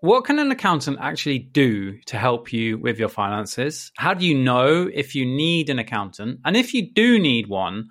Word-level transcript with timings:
What 0.00 0.26
can 0.26 0.38
an 0.38 0.52
accountant 0.52 0.98
actually 1.00 1.40
do 1.40 1.98
to 2.06 2.16
help 2.16 2.52
you 2.52 2.78
with 2.78 3.00
your 3.00 3.08
finances? 3.08 3.90
How 3.96 4.14
do 4.14 4.24
you 4.24 4.38
know 4.38 4.88
if 4.92 5.16
you 5.16 5.26
need 5.26 5.70
an 5.70 5.80
accountant? 5.80 6.38
And 6.44 6.56
if 6.56 6.72
you 6.72 6.88
do 6.92 7.18
need 7.18 7.48
one, 7.48 7.88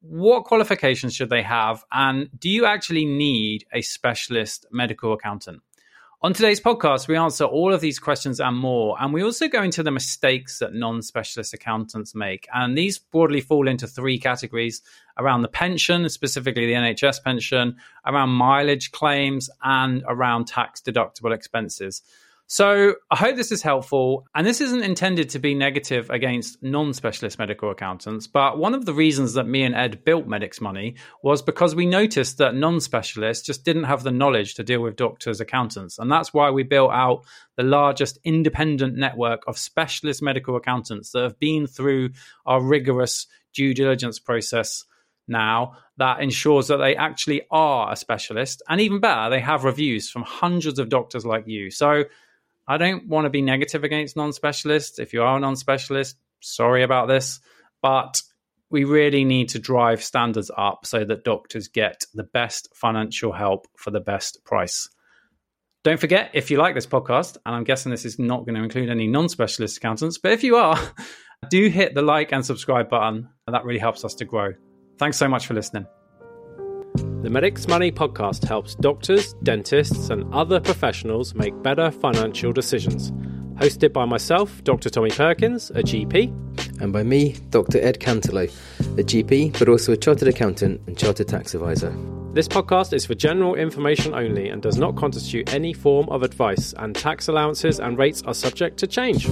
what 0.00 0.44
qualifications 0.44 1.14
should 1.14 1.30
they 1.30 1.42
have? 1.42 1.84
And 1.92 2.28
do 2.36 2.50
you 2.50 2.66
actually 2.66 3.04
need 3.04 3.64
a 3.72 3.82
specialist 3.82 4.66
medical 4.72 5.12
accountant? 5.12 5.62
On 6.22 6.32
today's 6.32 6.62
podcast, 6.62 7.08
we 7.08 7.16
answer 7.16 7.44
all 7.44 7.74
of 7.74 7.82
these 7.82 7.98
questions 7.98 8.40
and 8.40 8.56
more. 8.56 8.96
And 8.98 9.12
we 9.12 9.22
also 9.22 9.48
go 9.48 9.62
into 9.62 9.82
the 9.82 9.90
mistakes 9.90 10.60
that 10.60 10.72
non 10.72 11.02
specialist 11.02 11.52
accountants 11.52 12.14
make. 12.14 12.48
And 12.54 12.76
these 12.76 12.98
broadly 12.98 13.42
fall 13.42 13.68
into 13.68 13.86
three 13.86 14.18
categories 14.18 14.80
around 15.18 15.42
the 15.42 15.48
pension, 15.48 16.08
specifically 16.08 16.66
the 16.66 16.72
NHS 16.72 17.22
pension, 17.22 17.76
around 18.06 18.30
mileage 18.30 18.92
claims, 18.92 19.50
and 19.62 20.04
around 20.08 20.46
tax 20.46 20.80
deductible 20.80 21.34
expenses. 21.34 22.00
So 22.48 22.94
I 23.10 23.16
hope 23.16 23.34
this 23.34 23.50
is 23.50 23.62
helpful. 23.62 24.24
And 24.34 24.46
this 24.46 24.60
isn't 24.60 24.84
intended 24.84 25.30
to 25.30 25.40
be 25.40 25.54
negative 25.54 26.10
against 26.10 26.62
non 26.62 26.92
specialist 26.94 27.38
medical 27.40 27.70
accountants. 27.70 28.28
But 28.28 28.58
one 28.58 28.74
of 28.74 28.84
the 28.84 28.94
reasons 28.94 29.34
that 29.34 29.48
me 29.48 29.64
and 29.64 29.74
Ed 29.74 30.04
built 30.04 30.28
Medics 30.28 30.60
Money 30.60 30.94
was 31.22 31.42
because 31.42 31.74
we 31.74 31.86
noticed 31.86 32.38
that 32.38 32.54
non 32.54 32.80
specialists 32.80 33.44
just 33.44 33.64
didn't 33.64 33.84
have 33.84 34.04
the 34.04 34.12
knowledge 34.12 34.54
to 34.54 34.64
deal 34.64 34.80
with 34.80 34.94
doctors' 34.94 35.40
accountants. 35.40 35.98
And 35.98 36.10
that's 36.10 36.32
why 36.32 36.50
we 36.50 36.62
built 36.62 36.92
out 36.92 37.24
the 37.56 37.64
largest 37.64 38.18
independent 38.22 38.96
network 38.96 39.42
of 39.48 39.58
specialist 39.58 40.22
medical 40.22 40.54
accountants 40.54 41.10
that 41.12 41.24
have 41.24 41.40
been 41.40 41.66
through 41.66 42.10
our 42.44 42.62
rigorous 42.62 43.26
due 43.54 43.74
diligence 43.74 44.20
process 44.20 44.84
now 45.26 45.72
that 45.96 46.20
ensures 46.20 46.68
that 46.68 46.76
they 46.76 46.94
actually 46.94 47.42
are 47.50 47.92
a 47.92 47.96
specialist. 47.96 48.62
And 48.68 48.80
even 48.80 49.00
better, 49.00 49.30
they 49.30 49.40
have 49.40 49.64
reviews 49.64 50.08
from 50.08 50.22
hundreds 50.22 50.78
of 50.78 50.88
doctors 50.88 51.26
like 51.26 51.48
you. 51.48 51.70
So 51.70 52.04
I 52.68 52.78
don't 52.78 53.06
want 53.06 53.26
to 53.26 53.30
be 53.30 53.42
negative 53.42 53.84
against 53.84 54.16
non 54.16 54.32
specialists. 54.32 54.98
If 54.98 55.12
you 55.12 55.22
are 55.22 55.36
a 55.36 55.40
non 55.40 55.56
specialist, 55.56 56.16
sorry 56.40 56.82
about 56.82 57.08
this. 57.08 57.40
But 57.82 58.22
we 58.70 58.84
really 58.84 59.24
need 59.24 59.50
to 59.50 59.58
drive 59.58 60.02
standards 60.02 60.50
up 60.56 60.86
so 60.86 61.04
that 61.04 61.24
doctors 61.24 61.68
get 61.68 62.04
the 62.14 62.24
best 62.24 62.68
financial 62.74 63.32
help 63.32 63.66
for 63.76 63.90
the 63.90 64.00
best 64.00 64.44
price. 64.44 64.88
Don't 65.84 66.00
forget, 66.00 66.30
if 66.34 66.50
you 66.50 66.58
like 66.58 66.74
this 66.74 66.86
podcast, 66.86 67.36
and 67.46 67.54
I'm 67.54 67.62
guessing 67.62 67.90
this 67.90 68.04
is 68.04 68.18
not 68.18 68.44
going 68.44 68.56
to 68.56 68.64
include 68.64 68.90
any 68.90 69.06
non 69.06 69.28
specialist 69.28 69.76
accountants, 69.76 70.18
but 70.18 70.32
if 70.32 70.42
you 70.42 70.56
are, 70.56 70.76
do 71.50 71.68
hit 71.68 71.94
the 71.94 72.02
like 72.02 72.32
and 72.32 72.44
subscribe 72.44 72.88
button. 72.88 73.28
And 73.46 73.54
that 73.54 73.64
really 73.64 73.78
helps 73.78 74.04
us 74.04 74.14
to 74.16 74.24
grow. 74.24 74.52
Thanks 74.98 75.16
so 75.16 75.28
much 75.28 75.46
for 75.46 75.54
listening. 75.54 75.86
The 77.26 77.30
Medics 77.30 77.66
Money 77.66 77.90
podcast 77.90 78.46
helps 78.46 78.76
doctors, 78.76 79.32
dentists, 79.42 80.10
and 80.10 80.32
other 80.32 80.60
professionals 80.60 81.34
make 81.34 81.60
better 81.60 81.90
financial 81.90 82.52
decisions. 82.52 83.10
Hosted 83.56 83.92
by 83.92 84.04
myself, 84.04 84.62
Dr. 84.62 84.90
Tommy 84.90 85.10
Perkins, 85.10 85.70
a 85.70 85.82
GP. 85.82 86.80
And 86.80 86.92
by 86.92 87.02
me, 87.02 87.32
Dr. 87.50 87.80
Ed 87.80 87.98
Cantelow, 87.98 88.44
a 88.96 89.02
GP, 89.02 89.58
but 89.58 89.68
also 89.68 89.90
a 89.90 89.96
chartered 89.96 90.28
accountant 90.28 90.80
and 90.86 90.96
chartered 90.96 91.26
tax 91.26 91.52
advisor. 91.52 91.90
This 92.32 92.46
podcast 92.46 92.92
is 92.92 93.04
for 93.04 93.16
general 93.16 93.56
information 93.56 94.14
only 94.14 94.48
and 94.48 94.62
does 94.62 94.78
not 94.78 94.94
constitute 94.94 95.52
any 95.52 95.72
form 95.72 96.08
of 96.10 96.22
advice, 96.22 96.74
and 96.78 96.94
tax 96.94 97.26
allowances 97.26 97.80
and 97.80 97.98
rates 97.98 98.22
are 98.22 98.34
subject 98.34 98.76
to 98.78 98.86
change. 98.86 99.26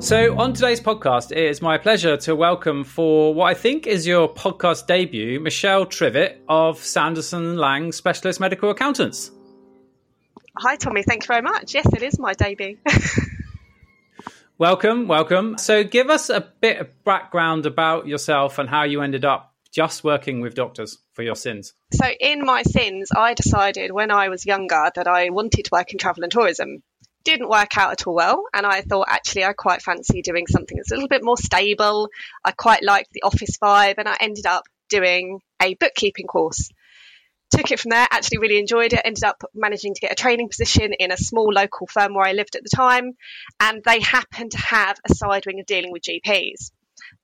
So, 0.00 0.38
on 0.38 0.52
today's 0.52 0.80
podcast, 0.80 1.32
it 1.32 1.38
is 1.38 1.60
my 1.60 1.76
pleasure 1.76 2.16
to 2.18 2.36
welcome 2.36 2.84
for 2.84 3.34
what 3.34 3.46
I 3.46 3.54
think 3.54 3.88
is 3.88 4.06
your 4.06 4.32
podcast 4.32 4.86
debut, 4.86 5.40
Michelle 5.40 5.86
Trivett 5.86 6.36
of 6.48 6.78
Sanderson 6.78 7.56
Lang 7.56 7.90
Specialist 7.90 8.38
Medical 8.38 8.70
Accountants. 8.70 9.32
Hi, 10.56 10.76
Tommy. 10.76 11.02
Thank 11.02 11.24
you 11.24 11.26
very 11.26 11.42
much. 11.42 11.74
Yes, 11.74 11.92
it 11.92 12.04
is 12.04 12.16
my 12.16 12.32
debut. 12.34 12.78
welcome, 14.58 15.08
welcome. 15.08 15.58
So, 15.58 15.82
give 15.82 16.10
us 16.10 16.30
a 16.30 16.46
bit 16.60 16.78
of 16.78 17.04
background 17.04 17.66
about 17.66 18.06
yourself 18.06 18.60
and 18.60 18.68
how 18.68 18.84
you 18.84 19.02
ended 19.02 19.24
up 19.24 19.52
just 19.72 20.04
working 20.04 20.40
with 20.40 20.54
doctors 20.54 20.98
for 21.14 21.24
your 21.24 21.34
sins. 21.34 21.74
So, 21.92 22.06
in 22.20 22.44
my 22.44 22.62
sins, 22.62 23.10
I 23.14 23.34
decided 23.34 23.90
when 23.90 24.12
I 24.12 24.28
was 24.28 24.46
younger 24.46 24.92
that 24.94 25.08
I 25.08 25.30
wanted 25.30 25.64
to 25.64 25.70
work 25.72 25.90
in 25.90 25.98
travel 25.98 26.22
and 26.22 26.30
tourism 26.30 26.84
didn't 27.28 27.50
work 27.50 27.76
out 27.76 27.92
at 27.92 28.06
all 28.06 28.14
well. 28.14 28.44
And 28.54 28.64
I 28.64 28.80
thought, 28.80 29.08
actually, 29.08 29.44
I 29.44 29.52
quite 29.52 29.82
fancy 29.82 30.22
doing 30.22 30.46
something 30.46 30.76
that's 30.76 30.90
a 30.90 30.94
little 30.94 31.08
bit 31.08 31.22
more 31.22 31.36
stable. 31.36 32.08
I 32.44 32.52
quite 32.52 32.82
liked 32.82 33.12
the 33.12 33.22
office 33.22 33.58
vibe. 33.62 33.94
And 33.98 34.08
I 34.08 34.16
ended 34.20 34.46
up 34.46 34.64
doing 34.88 35.40
a 35.60 35.74
bookkeeping 35.74 36.26
course. 36.26 36.70
Took 37.50 37.70
it 37.70 37.80
from 37.80 37.90
there, 37.90 38.06
actually 38.10 38.38
really 38.38 38.58
enjoyed 38.58 38.92
it. 38.92 39.02
Ended 39.04 39.24
up 39.24 39.42
managing 39.54 39.94
to 39.94 40.00
get 40.00 40.12
a 40.12 40.14
training 40.14 40.48
position 40.48 40.92
in 40.92 41.12
a 41.12 41.16
small 41.16 41.52
local 41.52 41.86
firm 41.86 42.14
where 42.14 42.26
I 42.26 42.32
lived 42.32 42.56
at 42.56 42.62
the 42.62 42.74
time. 42.74 43.12
And 43.60 43.82
they 43.84 44.00
happened 44.00 44.52
to 44.52 44.58
have 44.58 44.98
a 45.04 45.14
side 45.14 45.44
wing 45.46 45.60
of 45.60 45.66
dealing 45.66 45.92
with 45.92 46.02
GPs. 46.02 46.70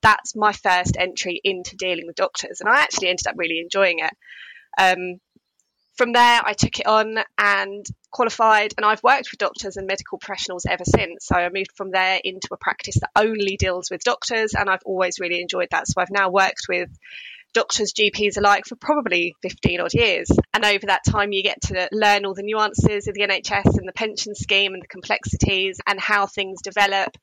That's 0.03 0.37
my 0.37 0.53
first 0.53 0.97
entry 0.98 1.41
into 1.43 1.76
dealing 1.76 2.06
with 2.06 2.16
doctors. 2.16 2.60
And 2.60 2.69
I 2.69 2.81
actually 2.81 3.09
ended 3.09 3.26
up 3.26 3.37
really 3.38 3.60
enjoying 3.60 4.00
it. 4.00 4.12
Um, 4.78 5.20
from 5.97 6.12
there, 6.12 6.41
I 6.44 6.53
took 6.55 6.81
it 6.81 6.87
on 6.87 7.19
and 7.38 7.87
qualified, 8.10 8.75
and 8.77 8.84
I've 8.84 9.03
worked 9.03 9.31
with 9.31 9.38
doctors 9.38 9.77
and 9.77 9.87
medical 9.87 10.19
professionals 10.19 10.66
ever 10.66 10.84
since. 10.84 11.27
So 11.27 11.37
I 11.37 11.49
moved 11.49 11.72
from 11.77 11.91
there 11.91 12.21
into 12.22 12.49
a 12.53 12.56
practice 12.56 12.97
that 13.00 13.10
only 13.16 13.56
deals 13.56 13.91
with 13.91 14.03
doctors, 14.03 14.55
and 14.55 14.69
I've 14.69 14.82
always 14.84 15.21
really 15.21 15.41
enjoyed 15.41 15.69
that. 15.71 15.87
So 15.87 16.00
I've 16.00 16.10
now 16.10 16.31
worked 16.31 16.66
with 16.69 16.91
doctors, 17.54 17.92
GPs 17.92 18.37
alike 18.37 18.65
for 18.66 18.76
probably 18.76 19.34
15 19.42 19.81
odd 19.81 19.94
years. 19.94 20.28
And 20.53 20.65
over 20.65 20.87
that 20.87 21.04
time, 21.09 21.32
you 21.32 21.42
get 21.42 21.60
to 21.62 21.88
learn 21.92 22.26
all 22.26 22.34
the 22.34 22.42
nuances 22.42 23.09
of 23.09 23.15
the 23.15 23.22
NHS 23.22 23.78
and 23.78 23.88
the 23.88 23.92
pension 23.94 24.34
scheme 24.34 24.75
and 24.75 24.82
the 24.82 24.88
complexities 24.88 25.78
and 25.87 25.98
how 25.98 26.26
things 26.26 26.60
develop. 26.62 27.16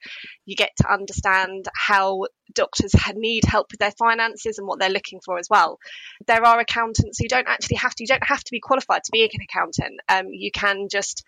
You 0.46 0.56
get 0.56 0.72
to 0.78 0.92
understand 0.92 1.68
how 1.76 2.26
doctors 2.54 2.94
need 3.16 3.44
help 3.46 3.68
with 3.72 3.80
their 3.80 3.92
finances 3.92 4.58
and 4.58 4.68
what 4.68 4.80
they're 4.80 4.90
looking 4.90 5.20
for 5.24 5.38
as 5.38 5.48
well. 5.50 5.78
There 6.28 6.44
are 6.44 6.60
accountants 6.60 7.20
who 7.20 7.28
don't 7.28 7.48
actually 7.48 7.78
have 7.78 7.94
to, 7.96 8.04
you 8.04 8.08
don't 8.08 8.28
have 8.28 8.44
to 8.44 8.52
be 8.52 8.60
qualified 8.60 9.04
to 9.04 9.12
be 9.12 9.24
an 9.24 9.30
accountant. 9.42 10.00
Um, 10.10 10.28
you 10.32 10.52
can 10.52 10.88
just 10.90 11.24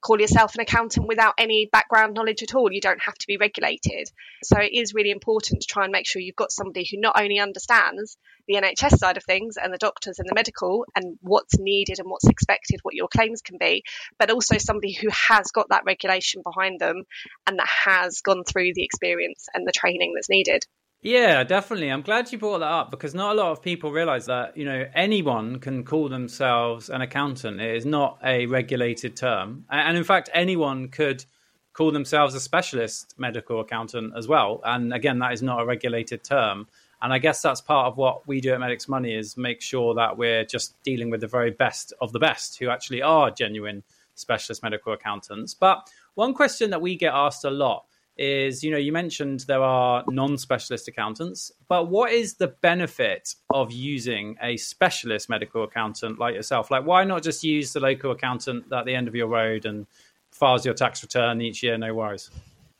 call 0.00 0.20
yourself 0.20 0.54
an 0.54 0.60
accountant 0.60 1.06
without 1.06 1.34
any 1.38 1.68
background 1.70 2.14
knowledge 2.14 2.42
at 2.42 2.54
all. 2.54 2.72
You 2.72 2.80
don't 2.80 3.02
have 3.02 3.14
to 3.14 3.26
be 3.26 3.36
regulated. 3.36 4.10
So 4.42 4.58
it 4.58 4.72
is 4.72 4.94
really 4.94 5.10
important 5.10 5.60
to 5.60 5.66
try 5.66 5.84
and 5.84 5.92
make 5.92 6.06
sure 6.06 6.22
you've 6.22 6.36
got 6.36 6.52
somebody 6.52 6.86
who 6.90 7.00
not 7.00 7.20
only 7.20 7.38
understands 7.38 8.16
the 8.48 8.54
NHS 8.54 8.98
side 8.98 9.16
of 9.16 9.24
things 9.24 9.56
and 9.56 9.72
the 9.72 9.78
doctors 9.78 10.18
and 10.18 10.28
the 10.28 10.34
medical 10.34 10.84
and 10.96 11.18
what's 11.20 11.58
needed 11.58 11.98
and 11.98 12.10
what's 12.10 12.28
expected, 12.28 12.80
what 12.82 12.94
your 12.94 13.08
claims 13.08 13.42
can 13.42 13.58
be, 13.58 13.84
but 14.18 14.30
also 14.30 14.58
somebody 14.58 14.92
who 14.92 15.08
has 15.10 15.50
got 15.52 15.68
that 15.68 15.84
regulation 15.84 16.42
behind 16.42 16.80
them 16.80 17.04
and 17.46 17.58
that 17.58 17.68
has 17.68 18.20
gone 18.22 18.44
through 18.44 18.72
the 18.74 18.84
experience 18.84 19.46
and 19.54 19.66
the 19.66 19.72
training 19.72 20.14
that's 20.14 20.30
needed. 20.30 20.64
Yeah, 21.02 21.44
definitely. 21.44 21.88
I'm 21.88 22.02
glad 22.02 22.30
you 22.30 22.36
brought 22.36 22.58
that 22.58 22.70
up 22.70 22.90
because 22.90 23.14
not 23.14 23.34
a 23.34 23.40
lot 23.40 23.52
of 23.52 23.62
people 23.62 23.90
realize 23.90 24.26
that, 24.26 24.54
you 24.54 24.66
know, 24.66 24.86
anyone 24.94 25.58
can 25.58 25.82
call 25.82 26.10
themselves 26.10 26.90
an 26.90 27.00
accountant. 27.00 27.58
It 27.58 27.74
is 27.74 27.86
not 27.86 28.18
a 28.22 28.44
regulated 28.46 29.16
term. 29.16 29.64
And 29.70 29.96
in 29.96 30.04
fact, 30.04 30.28
anyone 30.34 30.88
could 30.88 31.24
call 31.72 31.90
themselves 31.90 32.34
a 32.34 32.40
specialist 32.40 33.14
medical 33.16 33.60
accountant 33.60 34.12
as 34.14 34.28
well. 34.28 34.60
And 34.62 34.92
again, 34.92 35.20
that 35.20 35.32
is 35.32 35.40
not 35.40 35.62
a 35.62 35.64
regulated 35.64 36.22
term. 36.22 36.68
And 37.00 37.14
I 37.14 37.18
guess 37.18 37.40
that's 37.40 37.62
part 37.62 37.86
of 37.86 37.96
what 37.96 38.28
we 38.28 38.42
do 38.42 38.52
at 38.52 38.60
Medics 38.60 38.86
Money 38.86 39.14
is 39.14 39.38
make 39.38 39.62
sure 39.62 39.94
that 39.94 40.18
we're 40.18 40.44
just 40.44 40.74
dealing 40.82 41.08
with 41.08 41.22
the 41.22 41.26
very 41.26 41.50
best 41.50 41.94
of 42.02 42.12
the 42.12 42.18
best 42.18 42.58
who 42.58 42.68
actually 42.68 43.00
are 43.00 43.30
genuine 43.30 43.84
specialist 44.16 44.62
medical 44.62 44.92
accountants. 44.92 45.54
But 45.54 45.88
one 46.14 46.34
question 46.34 46.68
that 46.70 46.82
we 46.82 46.96
get 46.96 47.14
asked 47.14 47.46
a 47.46 47.50
lot 47.50 47.86
is 48.20 48.62
you 48.62 48.70
know 48.70 48.76
you 48.76 48.92
mentioned 48.92 49.40
there 49.48 49.62
are 49.62 50.04
non-specialist 50.08 50.86
accountants 50.86 51.50
but 51.68 51.88
what 51.88 52.12
is 52.12 52.34
the 52.34 52.48
benefit 52.48 53.34
of 53.48 53.72
using 53.72 54.36
a 54.42 54.58
specialist 54.58 55.30
medical 55.30 55.64
accountant 55.64 56.18
like 56.18 56.34
yourself? 56.34 56.70
Like 56.70 56.84
why 56.84 57.02
not 57.04 57.22
just 57.22 57.42
use 57.42 57.72
the 57.72 57.80
local 57.80 58.12
accountant 58.12 58.70
at 58.72 58.84
the 58.84 58.94
end 58.94 59.08
of 59.08 59.14
your 59.14 59.26
road 59.26 59.64
and 59.64 59.86
files 60.30 60.64
your 60.66 60.74
tax 60.74 61.02
return 61.02 61.40
each 61.40 61.62
year? 61.62 61.78
No 61.78 61.94
worries 61.94 62.30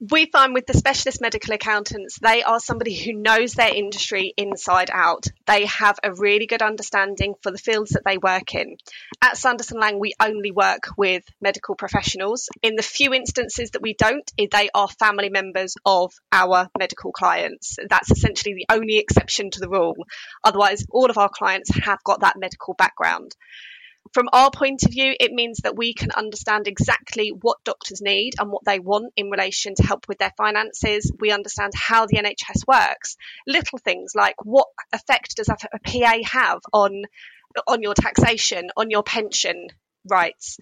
we 0.00 0.26
find 0.26 0.50
um, 0.50 0.54
with 0.54 0.66
the 0.66 0.72
specialist 0.72 1.20
medical 1.20 1.52
accountants, 1.52 2.18
they 2.18 2.42
are 2.42 2.58
somebody 2.58 2.94
who 2.94 3.12
knows 3.12 3.52
their 3.52 3.74
industry 3.74 4.32
inside 4.34 4.88
out. 4.90 5.26
They 5.46 5.66
have 5.66 5.98
a 6.02 6.14
really 6.14 6.46
good 6.46 6.62
understanding 6.62 7.34
for 7.42 7.50
the 7.50 7.58
fields 7.58 7.90
that 7.90 8.04
they 8.06 8.16
work 8.16 8.54
in. 8.54 8.78
At 9.20 9.36
Sanderson 9.36 9.78
Lang, 9.78 9.98
we 9.98 10.14
only 10.18 10.52
work 10.52 10.88
with 10.96 11.24
medical 11.42 11.74
professionals. 11.74 12.48
In 12.62 12.76
the 12.76 12.82
few 12.82 13.12
instances 13.12 13.72
that 13.72 13.82
we 13.82 13.92
don't, 13.92 14.30
eh, 14.38 14.46
they 14.50 14.70
are 14.74 14.88
family 14.88 15.28
members 15.28 15.74
of 15.84 16.14
our 16.32 16.70
medical 16.78 17.12
clients. 17.12 17.76
That's 17.86 18.10
essentially 18.10 18.54
the 18.54 18.74
only 18.74 18.96
exception 18.96 19.50
to 19.50 19.60
the 19.60 19.68
rule. 19.68 20.06
Otherwise, 20.42 20.86
all 20.90 21.10
of 21.10 21.18
our 21.18 21.28
clients 21.28 21.70
have 21.84 22.02
got 22.04 22.20
that 22.20 22.38
medical 22.38 22.72
background 22.72 23.36
from 24.12 24.28
our 24.32 24.50
point 24.50 24.82
of 24.84 24.90
view, 24.90 25.14
it 25.18 25.32
means 25.32 25.58
that 25.58 25.76
we 25.76 25.94
can 25.94 26.10
understand 26.10 26.66
exactly 26.66 27.28
what 27.28 27.62
doctors 27.64 28.00
need 28.00 28.34
and 28.38 28.50
what 28.50 28.64
they 28.64 28.80
want 28.80 29.12
in 29.16 29.30
relation 29.30 29.74
to 29.76 29.86
help 29.86 30.08
with 30.08 30.18
their 30.18 30.32
finances. 30.36 31.12
We 31.20 31.30
understand 31.30 31.72
how 31.76 32.06
the 32.06 32.16
NHS 32.16 32.66
works. 32.66 33.16
Little 33.46 33.78
things 33.78 34.12
like 34.14 34.44
what 34.44 34.66
effect 34.92 35.36
does 35.36 35.48
a 35.48 35.56
PA 35.84 36.18
have 36.24 36.60
on 36.72 37.04
on 37.66 37.82
your 37.82 37.94
taxation, 37.94 38.70
on 38.76 38.90
your 38.90 39.02
pension 39.02 39.68
rights? 40.08 40.58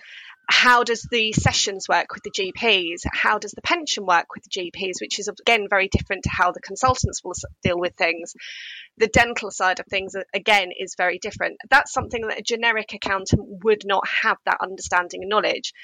How 0.51 0.83
does 0.83 1.07
the 1.11 1.33
sessions 1.33 1.89
work 1.89 2.07
with 2.15 2.23
the 2.23 2.31
GPs? 2.31 3.03
How 3.13 3.39
does 3.39 3.53
the 3.53 3.61
pension 3.61 4.07
work 4.07 4.27
with 4.35 4.45
the 4.45 4.51
GPs, 4.51 5.01
which 5.01 5.19
is 5.19 5.29
again 5.29 5.67
very 5.69 5.89
different 5.89 6.25
to 6.25 6.31
how 6.31 6.53
the 6.53 6.61
consultants 6.61 7.23
will 7.23 7.35
deal 7.63 7.79
with 7.79 7.95
things. 7.97 8.33
The 8.97 9.09
dental 9.09 9.51
side 9.51 9.79
of 9.79 9.87
things, 9.87 10.15
again, 10.35 10.71
is 10.77 10.95
very 10.97 11.19
different. 11.19 11.59
That's 11.69 11.93
something 11.93 12.27
that 12.27 12.41
a 12.41 12.43
generic 12.43 12.95
accountant 12.95 13.43
would 13.63 13.83
not 13.85 14.09
have 14.09 14.39
that 14.47 14.57
understanding 14.63 15.23
and 15.23 15.29
knowledge. 15.29 15.75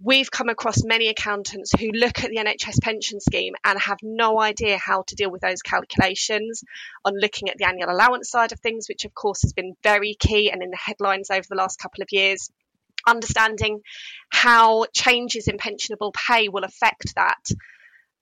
We've 0.00 0.30
come 0.30 0.48
across 0.50 0.84
many 0.84 1.08
accountants 1.08 1.72
who 1.72 1.90
look 1.92 2.22
at 2.22 2.30
the 2.30 2.36
NHS 2.36 2.82
pension 2.82 3.20
scheme 3.20 3.54
and 3.64 3.78
have 3.80 3.98
no 4.02 4.38
idea 4.38 4.76
how 4.76 5.02
to 5.06 5.14
deal 5.14 5.30
with 5.30 5.40
those 5.40 5.62
calculations 5.62 6.62
on 7.04 7.18
looking 7.18 7.48
at 7.48 7.56
the 7.56 7.66
annual 7.66 7.90
allowance 7.90 8.30
side 8.30 8.52
of 8.52 8.60
things, 8.60 8.86
which 8.88 9.06
of 9.06 9.14
course 9.14 9.42
has 9.42 9.54
been 9.54 9.76
very 9.82 10.14
key 10.14 10.50
and 10.50 10.62
in 10.62 10.70
the 10.70 10.76
headlines 10.76 11.30
over 11.30 11.46
the 11.48 11.56
last 11.56 11.78
couple 11.78 12.02
of 12.02 12.08
years 12.12 12.50
understanding 13.06 13.80
how 14.30 14.86
changes 14.92 15.48
in 15.48 15.58
pensionable 15.58 16.12
pay 16.12 16.48
will 16.48 16.64
affect 16.64 17.14
that 17.16 17.44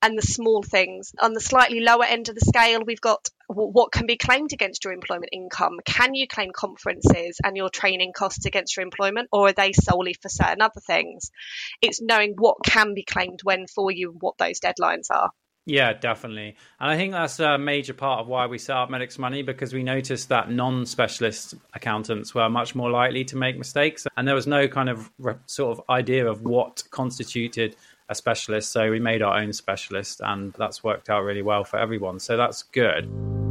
and 0.03 0.19
the 0.19 0.23
small 0.23 0.63
things. 0.63 1.13
On 1.21 1.33
the 1.33 1.41
slightly 1.41 1.81
lower 1.81 2.05
end 2.05 2.29
of 2.29 2.35
the 2.35 2.45
scale, 2.45 2.83
we've 2.85 3.01
got 3.01 3.29
what 3.47 3.93
can 3.93 4.07
be 4.07 4.17
claimed 4.17 4.53
against 4.53 4.85
your 4.85 4.93
employment 4.93 5.31
income. 5.33 5.79
Can 5.87 6.15
you 6.15 6.27
claim 6.27 6.51
conferences 6.55 7.39
and 7.45 7.57
your 7.57 7.71
training 7.71 8.13
costs 8.13 8.45
against 8.45 8.77
your 8.77 8.83
employment, 8.83 9.29
or 9.33 9.49
are 9.49 9.53
they 9.53 9.73
solely 9.73 10.15
for 10.15 10.29
certain 10.29 10.61
other 10.61 10.81
things? 10.85 11.31
It's 11.81 12.03
knowing 12.03 12.35
what 12.37 12.57
can 12.65 12.95
be 12.95 13.05
claimed 13.05 13.41
when 13.45 13.67
for 13.69 13.91
you 13.93 14.11
and 14.11 14.21
what 14.21 14.39
those 14.39 14.59
deadlines 14.59 15.11
are. 15.11 15.31
Yeah, 15.65 15.93
definitely. 15.93 16.57
And 16.81 16.91
I 16.91 16.97
think 16.97 17.13
that's 17.13 17.39
a 17.39 17.57
major 17.57 17.95
part 17.95 18.21
of 18.21 18.27
why 18.27 18.47
we 18.47 18.59
set 18.59 18.77
up 18.77 18.91
Medics 18.91 19.19
Money 19.19 19.43
because 19.43 19.73
we 19.73 19.85
noticed 19.85 20.29
that 20.31 20.51
non 20.51 20.87
specialist 20.87 21.55
accountants 21.73 22.35
were 22.35 22.49
much 22.49 22.75
more 22.75 22.91
likely 22.91 23.25
to 23.27 23.37
make 23.37 23.57
mistakes. 23.57 24.07
And 24.17 24.27
there 24.27 24.35
was 24.35 24.49
no 24.49 24.67
kind 24.67 24.89
of 24.89 25.11
sort 25.47 25.79
of 25.79 25.85
idea 25.89 26.27
of 26.27 26.43
what 26.43 26.83
constituted 26.91 27.77
a 28.09 28.15
specialist. 28.15 28.73
So 28.73 28.91
we 28.91 28.99
made 28.99 29.23
our 29.23 29.39
own 29.39 29.53
specialist, 29.53 30.21
and 30.25 30.53
that's 30.55 30.83
worked 30.83 31.09
out 31.09 31.23
really 31.23 31.43
well 31.43 31.63
for 31.63 31.79
everyone. 31.79 32.19
So 32.19 32.37
that's 32.37 32.65
good. 32.65 33.42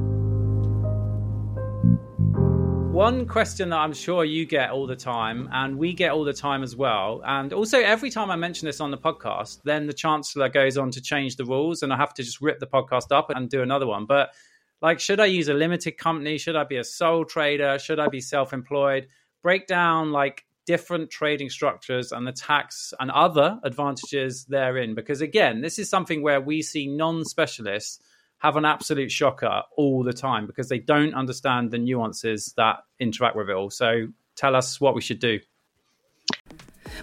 One 3.02 3.26
question 3.26 3.70
that 3.70 3.78
I'm 3.78 3.94
sure 3.94 4.26
you 4.26 4.46
get 4.46 4.70
all 4.70 4.86
the 4.86 4.96
time, 4.96 5.50
and 5.52 5.76
we 5.76 5.92
get 5.92 6.12
all 6.12 6.24
the 6.24 6.36
time 6.36 6.62
as 6.62 6.76
well, 6.76 7.24
and 7.26 7.52
also 7.52 7.80
every 7.80 8.12
time 8.12 8.30
I 8.30 8.36
mention 8.36 8.68
this 8.68 8.80
on 8.80 8.92
the 8.92 8.98
podcast, 9.00 9.64
then 9.64 9.88
the 9.88 9.94
chancellor 9.94 10.50
goes 10.50 10.78
on 10.78 10.92
to 10.92 11.02
change 11.02 11.36
the 11.36 11.44
rules, 11.44 11.82
and 11.82 11.92
I 11.92 11.98
have 11.98 12.14
to 12.14 12.24
just 12.24 12.42
rip 12.42 12.60
the 12.60 12.68
podcast 12.68 13.12
up 13.12 13.32
and 13.32 13.50
do 13.50 13.64
another 13.64 13.88
one. 13.88 14.06
But 14.06 14.36
like, 14.84 15.00
should 15.00 15.20
I 15.20 15.26
use 15.26 15.48
a 15.48 15.56
limited 15.56 15.98
company? 15.98 16.38
Should 16.38 16.56
I 16.56 16.64
be 16.64 16.78
a 16.78 16.84
sole 16.84 17.26
trader? 17.26 17.80
Should 17.80 18.00
I 18.00 18.08
be 18.08 18.22
self 18.22 18.54
employed? 18.54 19.08
Break 19.42 19.66
down 19.66 20.12
like 20.12 20.46
different 20.68 21.10
trading 21.10 21.50
structures 21.50 22.12
and 22.12 22.28
the 22.28 22.32
tax 22.32 22.94
and 23.00 23.10
other 23.10 23.60
advantages 23.64 24.46
therein. 24.46 24.94
Because 24.94 25.22
again, 25.22 25.62
this 25.62 25.80
is 25.80 25.90
something 25.90 26.22
where 26.22 26.40
we 26.40 26.62
see 26.62 26.86
non 26.86 27.26
specialists 27.26 28.00
have 28.42 28.58
an 28.58 28.66
absolute 28.66 29.12
shocker 29.12 29.62
all 29.78 30.04
the 30.04 30.14
time 30.14 30.48
because 30.48 30.68
they 30.68 30.80
don't 30.80 31.14
understand 31.14 31.70
the 31.70 31.78
nuances 31.78 32.54
that 32.58 32.78
interact 33.00 33.36
with 33.36 33.50
it 33.50 33.54
all. 33.54 33.70
So 33.70 34.08
tell 34.36 34.56
us 34.56 34.82
what 34.82 34.96
we 34.96 35.02
should 35.02 35.20
do. 35.20 35.40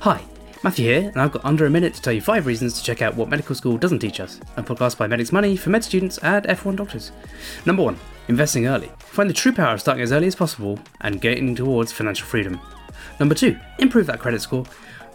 Hi, 0.00 0.20
Matthew 0.64 0.86
here, 0.86 1.08
and 1.08 1.18
I've 1.18 1.30
got 1.30 1.44
under 1.44 1.64
a 1.64 1.70
minute 1.70 1.94
to 1.94 2.02
tell 2.02 2.12
you 2.12 2.20
five 2.20 2.44
reasons 2.44 2.74
to 2.74 2.84
check 2.84 3.02
out 3.02 3.14
what 3.14 3.28
medical 3.28 3.54
school 3.54 3.78
doesn't 3.78 4.00
teach 4.00 4.18
us. 4.18 4.40
A 4.56 4.62
podcast 4.64 4.98
by 4.98 5.06
Medics 5.06 5.30
Money 5.30 5.56
for 5.56 5.70
med 5.70 5.84
students 5.84 6.18
and 6.18 6.44
F1 6.44 6.74
doctors. 6.74 7.12
Number 7.64 7.84
one, 7.84 7.96
investing 8.26 8.66
early. 8.66 8.90
Find 8.98 9.30
the 9.30 9.34
true 9.34 9.52
power 9.52 9.74
of 9.74 9.80
starting 9.80 10.02
as 10.02 10.10
early 10.10 10.26
as 10.26 10.34
possible 10.34 10.80
and 11.02 11.20
getting 11.20 11.54
towards 11.54 11.92
financial 11.92 12.26
freedom. 12.26 12.60
Number 13.20 13.36
two, 13.36 13.56
improve 13.78 14.06
that 14.06 14.18
credit 14.18 14.42
score. 14.42 14.64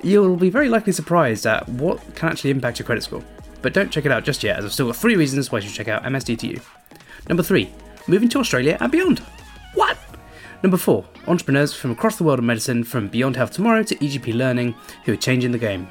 You'll 0.01 0.37
be 0.37 0.49
very 0.49 0.69
likely 0.69 0.93
surprised 0.93 1.45
at 1.45 1.67
what 1.67 2.15
can 2.15 2.29
actually 2.29 2.51
impact 2.51 2.79
your 2.79 2.85
credit 2.85 3.03
score 3.03 3.23
but 3.63 3.73
don't 3.73 3.91
check 3.91 4.05
it 4.05 4.11
out 4.11 4.23
just 4.23 4.43
yet, 4.43 4.59
as 4.59 4.65
I've 4.65 4.73
still 4.73 4.85
got 4.87 4.95
three 4.95 5.15
reasons 5.15 5.51
why 5.51 5.59
you 5.59 5.67
should 5.67 5.75
check 5.75 5.87
out 5.87 6.03
MSDTU. 6.03 6.61
Number 7.27 7.41
three, 7.41 7.71
moving 8.07 8.29
to 8.29 8.39
Australia 8.39 8.77
and 8.79 8.91
beyond. 8.91 9.19
What? 9.73 9.97
Number 10.61 10.77
four, 10.77 11.05
entrepreneurs 11.27 11.73
from 11.73 11.91
across 11.91 12.17
the 12.17 12.23
world 12.23 12.39
of 12.39 12.45
medicine, 12.45 12.83
from 12.83 13.07
Beyond 13.07 13.35
Health 13.35 13.51
Tomorrow 13.51 13.83
to 13.83 13.95
EGP 13.95 14.33
Learning, 14.35 14.75
who 15.05 15.13
are 15.13 15.17
changing 15.17 15.51
the 15.51 15.57
game. 15.57 15.87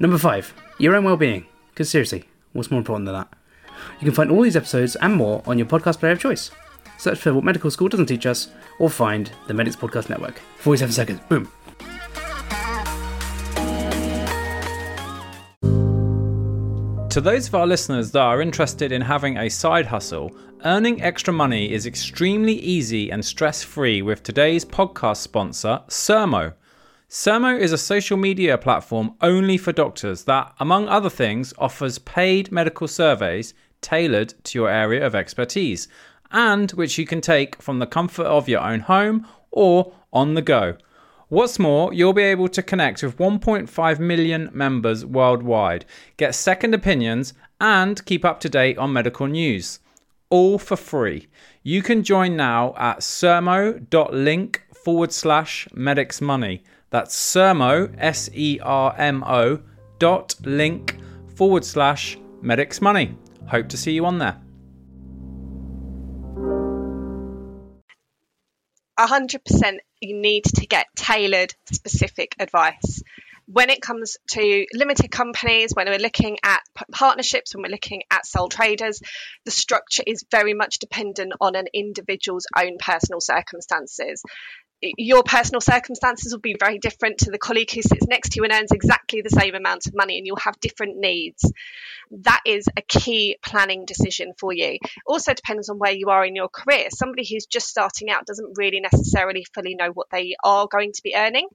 Number 0.00 0.18
five, 0.18 0.52
your 0.78 0.96
own 0.96 1.04
well-being. 1.04 1.46
Because 1.70 1.90
seriously, 1.90 2.24
what's 2.52 2.70
more 2.70 2.78
important 2.78 3.06
than 3.06 3.14
that? 3.14 3.28
You 4.00 4.04
can 4.04 4.14
find 4.14 4.30
all 4.30 4.42
these 4.42 4.56
episodes 4.56 4.96
and 4.96 5.14
more 5.14 5.42
on 5.46 5.58
your 5.58 5.66
podcast 5.66 6.00
player 6.00 6.12
of 6.12 6.20
choice. 6.20 6.50
Search 6.98 7.18
for 7.18 7.34
What 7.34 7.44
Medical 7.44 7.70
School 7.70 7.88
Doesn't 7.88 8.06
Teach 8.06 8.26
Us, 8.26 8.48
or 8.78 8.88
find 8.88 9.30
the 9.46 9.54
Medics 9.54 9.76
Podcast 9.76 10.08
Network. 10.08 10.38
47 10.58 10.92
seconds, 10.92 11.20
boom. 11.28 11.50
To 17.14 17.20
those 17.20 17.46
of 17.46 17.54
our 17.54 17.64
listeners 17.64 18.10
that 18.10 18.22
are 18.22 18.42
interested 18.42 18.90
in 18.90 19.00
having 19.00 19.36
a 19.36 19.48
side 19.48 19.86
hustle, 19.86 20.36
earning 20.64 21.00
extra 21.00 21.32
money 21.32 21.72
is 21.72 21.86
extremely 21.86 22.54
easy 22.54 23.08
and 23.08 23.24
stress 23.24 23.62
free 23.62 24.02
with 24.02 24.24
today's 24.24 24.64
podcast 24.64 25.18
sponsor, 25.18 25.82
Sermo. 25.86 26.54
Sermo 27.08 27.56
is 27.56 27.70
a 27.70 27.78
social 27.78 28.16
media 28.16 28.58
platform 28.58 29.14
only 29.20 29.56
for 29.56 29.70
doctors 29.70 30.24
that, 30.24 30.52
among 30.58 30.88
other 30.88 31.08
things, 31.08 31.54
offers 31.56 32.00
paid 32.00 32.50
medical 32.50 32.88
surveys 32.88 33.54
tailored 33.80 34.34
to 34.42 34.58
your 34.58 34.68
area 34.68 35.06
of 35.06 35.14
expertise 35.14 35.86
and 36.32 36.72
which 36.72 36.98
you 36.98 37.06
can 37.06 37.20
take 37.20 37.62
from 37.62 37.78
the 37.78 37.86
comfort 37.86 38.26
of 38.26 38.48
your 38.48 38.60
own 38.60 38.80
home 38.80 39.24
or 39.52 39.92
on 40.12 40.34
the 40.34 40.42
go. 40.42 40.76
What's 41.34 41.58
more, 41.58 41.92
you'll 41.92 42.12
be 42.12 42.22
able 42.22 42.46
to 42.50 42.62
connect 42.62 43.02
with 43.02 43.18
1.5 43.18 43.98
million 43.98 44.50
members 44.52 45.04
worldwide, 45.04 45.84
get 46.16 46.32
second 46.32 46.74
opinions, 46.74 47.34
and 47.60 48.04
keep 48.06 48.24
up 48.24 48.38
to 48.38 48.48
date 48.48 48.78
on 48.78 48.92
medical 48.92 49.26
news. 49.26 49.80
All 50.30 50.60
for 50.60 50.76
free. 50.76 51.26
You 51.64 51.82
can 51.82 52.04
join 52.04 52.36
now 52.36 52.72
at 52.76 53.00
sermo.link 53.00 54.62
forward 54.84 55.12
slash 55.12 55.66
medics 55.74 56.20
money. 56.20 56.62
That's 56.90 57.16
sermo, 57.16 57.92
S 57.98 58.30
E 58.32 58.60
R 58.62 58.94
M 58.96 59.24
O, 59.26 59.58
dot 59.98 60.36
link 60.44 61.00
forward 61.34 61.64
slash 61.64 62.16
medics 62.42 62.80
money. 62.80 63.16
Hope 63.48 63.68
to 63.70 63.76
see 63.76 63.90
you 63.90 64.06
on 64.06 64.18
there. 64.18 64.40
100% 68.98 69.78
you 70.00 70.16
need 70.16 70.44
to 70.44 70.66
get 70.66 70.86
tailored, 70.96 71.54
specific 71.72 72.34
advice. 72.38 73.02
When 73.46 73.68
it 73.68 73.82
comes 73.82 74.16
to 74.30 74.66
limited 74.72 75.10
companies, 75.10 75.72
when 75.74 75.86
we're 75.86 75.98
looking 75.98 76.38
at 76.42 76.62
partnerships, 76.90 77.54
when 77.54 77.62
we're 77.62 77.72
looking 77.72 78.02
at 78.10 78.24
sole 78.24 78.48
traders, 78.48 79.00
the 79.44 79.50
structure 79.50 80.02
is 80.06 80.24
very 80.30 80.54
much 80.54 80.78
dependent 80.78 81.34
on 81.40 81.54
an 81.54 81.66
individual's 81.74 82.46
own 82.56 82.78
personal 82.78 83.20
circumstances 83.20 84.22
your 84.96 85.22
personal 85.22 85.60
circumstances 85.60 86.32
will 86.32 86.40
be 86.40 86.56
very 86.58 86.78
different 86.78 87.18
to 87.18 87.30
the 87.30 87.38
colleague 87.38 87.70
who 87.70 87.82
sits 87.82 88.06
next 88.06 88.30
to 88.30 88.36
you 88.36 88.44
and 88.44 88.52
earns 88.52 88.72
exactly 88.72 89.22
the 89.22 89.30
same 89.30 89.54
amount 89.54 89.86
of 89.86 89.94
money, 89.94 90.18
and 90.18 90.26
you'll 90.26 90.36
have 90.36 90.58
different 90.60 90.98
needs. 90.98 91.50
That 92.10 92.42
is 92.46 92.68
a 92.76 92.82
key 92.82 93.36
planning 93.42 93.86
decision 93.86 94.32
for 94.38 94.52
you. 94.52 94.78
Also 95.06 95.32
depends 95.32 95.68
on 95.68 95.78
where 95.78 95.92
you 95.92 96.10
are 96.10 96.24
in 96.24 96.36
your 96.36 96.48
career. 96.48 96.88
Somebody 96.90 97.26
who's 97.28 97.46
just 97.46 97.68
starting 97.68 98.10
out 98.10 98.26
doesn't 98.26 98.58
really 98.58 98.80
necessarily 98.80 99.46
fully 99.54 99.74
know 99.74 99.90
what 99.90 100.08
they 100.10 100.36
are 100.44 100.68
going 100.70 100.92
to 100.92 101.02
be 101.02 101.14
earning, 101.16 101.48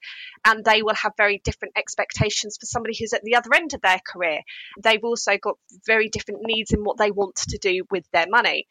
and 0.46 0.66
they 0.66 0.82
will 0.82 0.96
have 0.96 1.14
very 1.18 1.40
different 1.44 1.78
expectations 1.78 2.58
for 2.60 2.66
somebody 2.66 2.96
who's 2.98 3.14
at 3.14 3.24
the 3.24 3.36
other 3.36 3.54
end 3.54 3.74
of 3.74 3.82
their 3.82 4.00
career. 4.06 4.42
They've 4.82 5.04
also 5.04 5.38
got 5.38 5.58
very 5.86 6.10
different 6.10 6.42
needs 6.44 6.72
in 6.72 6.84
what 6.84 6.98
they 6.98 7.12
want 7.12 7.36
to 7.36 7.58
do 7.58 7.84
with 7.92 8.06
their 8.12 8.28
money 8.28 8.68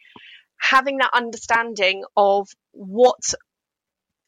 having 0.60 0.98
that 0.98 1.10
understanding 1.14 2.02
of 2.16 2.48
what 2.72 3.32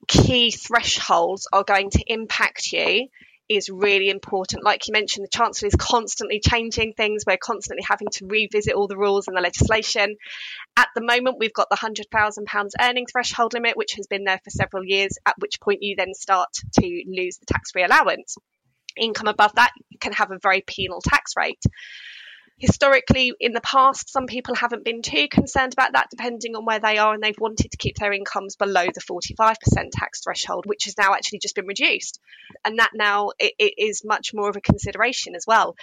key 0.08 0.50
thresholds 0.50 1.46
are 1.52 1.64
going 1.64 1.90
to 1.90 2.04
impact 2.06 2.72
you 2.72 3.08
is 3.48 3.68
really 3.68 4.08
important. 4.10 4.64
Like 4.64 4.86
you 4.86 4.92
mentioned, 4.92 5.24
the 5.24 5.36
Chancellor 5.36 5.66
is 5.66 5.74
constantly 5.74 6.38
changing 6.38 6.92
things. 6.92 7.24
We're 7.26 7.36
constantly 7.36 7.84
having 7.86 8.06
to 8.12 8.26
revisit 8.26 8.74
all 8.74 8.86
the 8.86 8.96
rules 8.96 9.26
and 9.26 9.36
the 9.36 9.40
legislation. 9.40 10.16
At 10.76 10.86
the 10.94 11.02
moment, 11.02 11.38
we've 11.40 11.52
got 11.52 11.68
the 11.68 11.76
£100,000 11.76 12.70
earning 12.80 13.06
threshold 13.06 13.52
limit, 13.52 13.76
which 13.76 13.94
has 13.94 14.06
been 14.06 14.24
there 14.24 14.40
for 14.44 14.50
several 14.50 14.84
years, 14.84 15.18
at 15.26 15.34
which 15.38 15.60
point 15.60 15.82
you 15.82 15.96
then 15.96 16.14
start 16.14 16.48
to 16.78 17.02
lose 17.08 17.38
the 17.38 17.46
tax 17.46 17.72
free 17.72 17.82
allowance. 17.82 18.36
Income 18.96 19.28
above 19.28 19.54
that 19.56 19.72
can 20.00 20.12
have 20.12 20.30
a 20.30 20.38
very 20.40 20.62
penal 20.64 21.00
tax 21.00 21.32
rate 21.36 21.62
Historically, 22.60 23.32
in 23.40 23.52
the 23.52 23.60
past, 23.62 24.10
some 24.10 24.26
people 24.26 24.54
haven't 24.54 24.84
been 24.84 25.00
too 25.00 25.28
concerned 25.28 25.72
about 25.72 25.92
that, 25.94 26.08
depending 26.10 26.54
on 26.54 26.66
where 26.66 26.78
they 26.78 26.98
are, 26.98 27.14
and 27.14 27.22
they've 27.22 27.40
wanted 27.40 27.70
to 27.70 27.78
keep 27.78 27.96
their 27.96 28.12
incomes 28.12 28.54
below 28.56 28.84
the 28.84 29.00
45% 29.00 29.56
tax 29.92 30.20
threshold, 30.22 30.66
which 30.66 30.84
has 30.84 30.98
now 30.98 31.14
actually 31.14 31.38
just 31.38 31.54
been 31.54 31.66
reduced. 31.66 32.20
And 32.62 32.78
that 32.78 32.90
now 32.92 33.30
it, 33.38 33.54
it 33.58 33.74
is 33.78 34.02
much 34.04 34.34
more 34.34 34.50
of 34.50 34.56
a 34.56 34.60
consideration 34.60 35.34
as 35.34 35.44
well. 35.46 35.74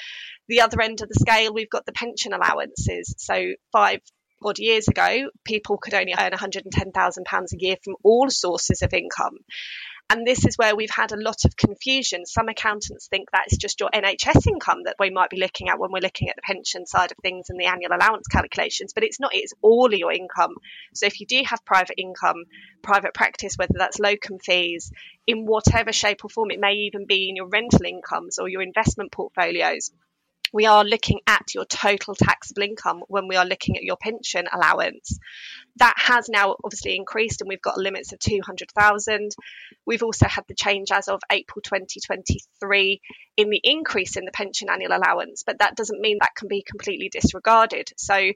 The 0.48 0.62
other 0.62 0.80
end 0.80 1.02
of 1.02 1.10
the 1.10 1.20
scale, 1.20 1.52
we've 1.52 1.70
got 1.70 1.88
the 1.88 1.94
pension 1.94 2.32
allowances. 2.32 3.16
So, 3.18 3.54
five 3.72 4.02
odd 4.44 4.60
years 4.60 4.88
ago, 4.88 5.32
people 5.46 5.80
could 5.80 5.96
only 5.96 6.14
earn 6.18 6.32
£110,000 6.32 7.54
a 7.54 7.58
year 7.58 7.78
from 7.84 7.96
all 8.04 8.30
sources 8.30 8.84
of 8.84 8.94
income. 8.94 9.40
And 10.10 10.26
this 10.26 10.46
is 10.46 10.58
where 10.58 10.74
we've 10.74 10.90
had 10.90 11.12
a 11.12 11.22
lot 11.22 11.44
of 11.44 11.58
confusion. 11.58 12.26
Some 12.26 12.48
accountants 12.48 13.08
think 13.08 13.30
that 13.32 13.44
it's 13.48 13.58
just 13.58 13.82
your 13.82 13.90
NHS 13.90 14.48
income 14.48 14.84
that 14.86 14.96
we 14.98 15.10
might 15.10 15.30
be 15.30 15.40
looking 15.40 15.68
at 15.68 15.80
when 15.80 15.92
we're 15.92 16.00
looking 16.00 16.30
at 16.30 16.38
the 16.38 16.42
pension 16.44 16.86
side 16.86 17.12
of 17.12 17.18
things 17.22 17.50
and 17.50 17.60
the 17.60 17.66
annual 17.66 17.92
allowance 17.94 18.28
calculations, 18.28 18.94
but 18.94 19.04
it's 19.04 19.20
not, 19.20 19.32
it's 19.34 19.54
all 19.62 19.94
your 19.94 20.14
income. 20.14 20.56
So 20.94 21.08
if 21.08 21.20
you 21.20 21.26
do 21.26 21.44
have 21.46 21.66
private 21.66 22.00
income, 22.00 22.46
private 22.82 23.14
practice, 23.14 23.56
whether 23.58 23.76
that's 23.78 24.00
locum 24.00 24.40
fees, 24.40 24.94
in 25.28 25.46
whatever 25.46 25.92
shape 25.92 26.24
or 26.24 26.30
form, 26.30 26.52
it 26.52 26.60
may 26.62 26.74
even 26.74 27.06
be 27.06 27.28
in 27.28 27.36
your 27.36 27.50
rental 27.50 27.86
incomes 27.86 28.40
or 28.40 28.48
your 28.48 28.62
investment 28.62 29.12
portfolios 29.12 29.92
we 30.54 30.66
are 30.66 30.84
looking 30.84 31.20
at 31.28 31.54
your 31.54 31.66
total 31.66 32.16
taxable 32.16 32.64
income 32.64 33.04
when 33.08 33.28
we 33.28 33.36
are 33.36 33.46
looking 33.46 33.78
at 33.78 33.84
your 33.84 33.98
pension 33.98 34.46
allowance. 34.52 35.20
That 35.78 35.96
has 35.98 36.30
now 36.30 36.56
obviously 36.64 36.96
increased 36.96 37.42
and 37.42 37.48
we've 37.48 37.62
got 37.62 37.78
limits 37.78 38.14
of 38.14 38.20
200,000. 38.20 39.32
We've 39.86 40.04
also 40.04 40.28
had 40.28 40.46
the 40.48 40.56
change 40.56 40.92
as 40.92 41.08
of 41.08 41.22
April 41.32 41.62
2023 41.62 43.02
in 43.38 43.50
the 43.50 43.62
increase 43.64 44.18
in 44.18 44.26
the 44.26 44.32
pension 44.32 44.70
annual 44.70 44.98
allowance, 44.98 45.44
but 45.46 45.60
that 45.60 45.76
doesn't 45.76 46.02
mean 46.02 46.18
that 46.22 46.36
can 46.36 46.48
be 46.48 46.64
completely 46.64 47.10
disregarded. 47.10 47.92
So 47.98 48.32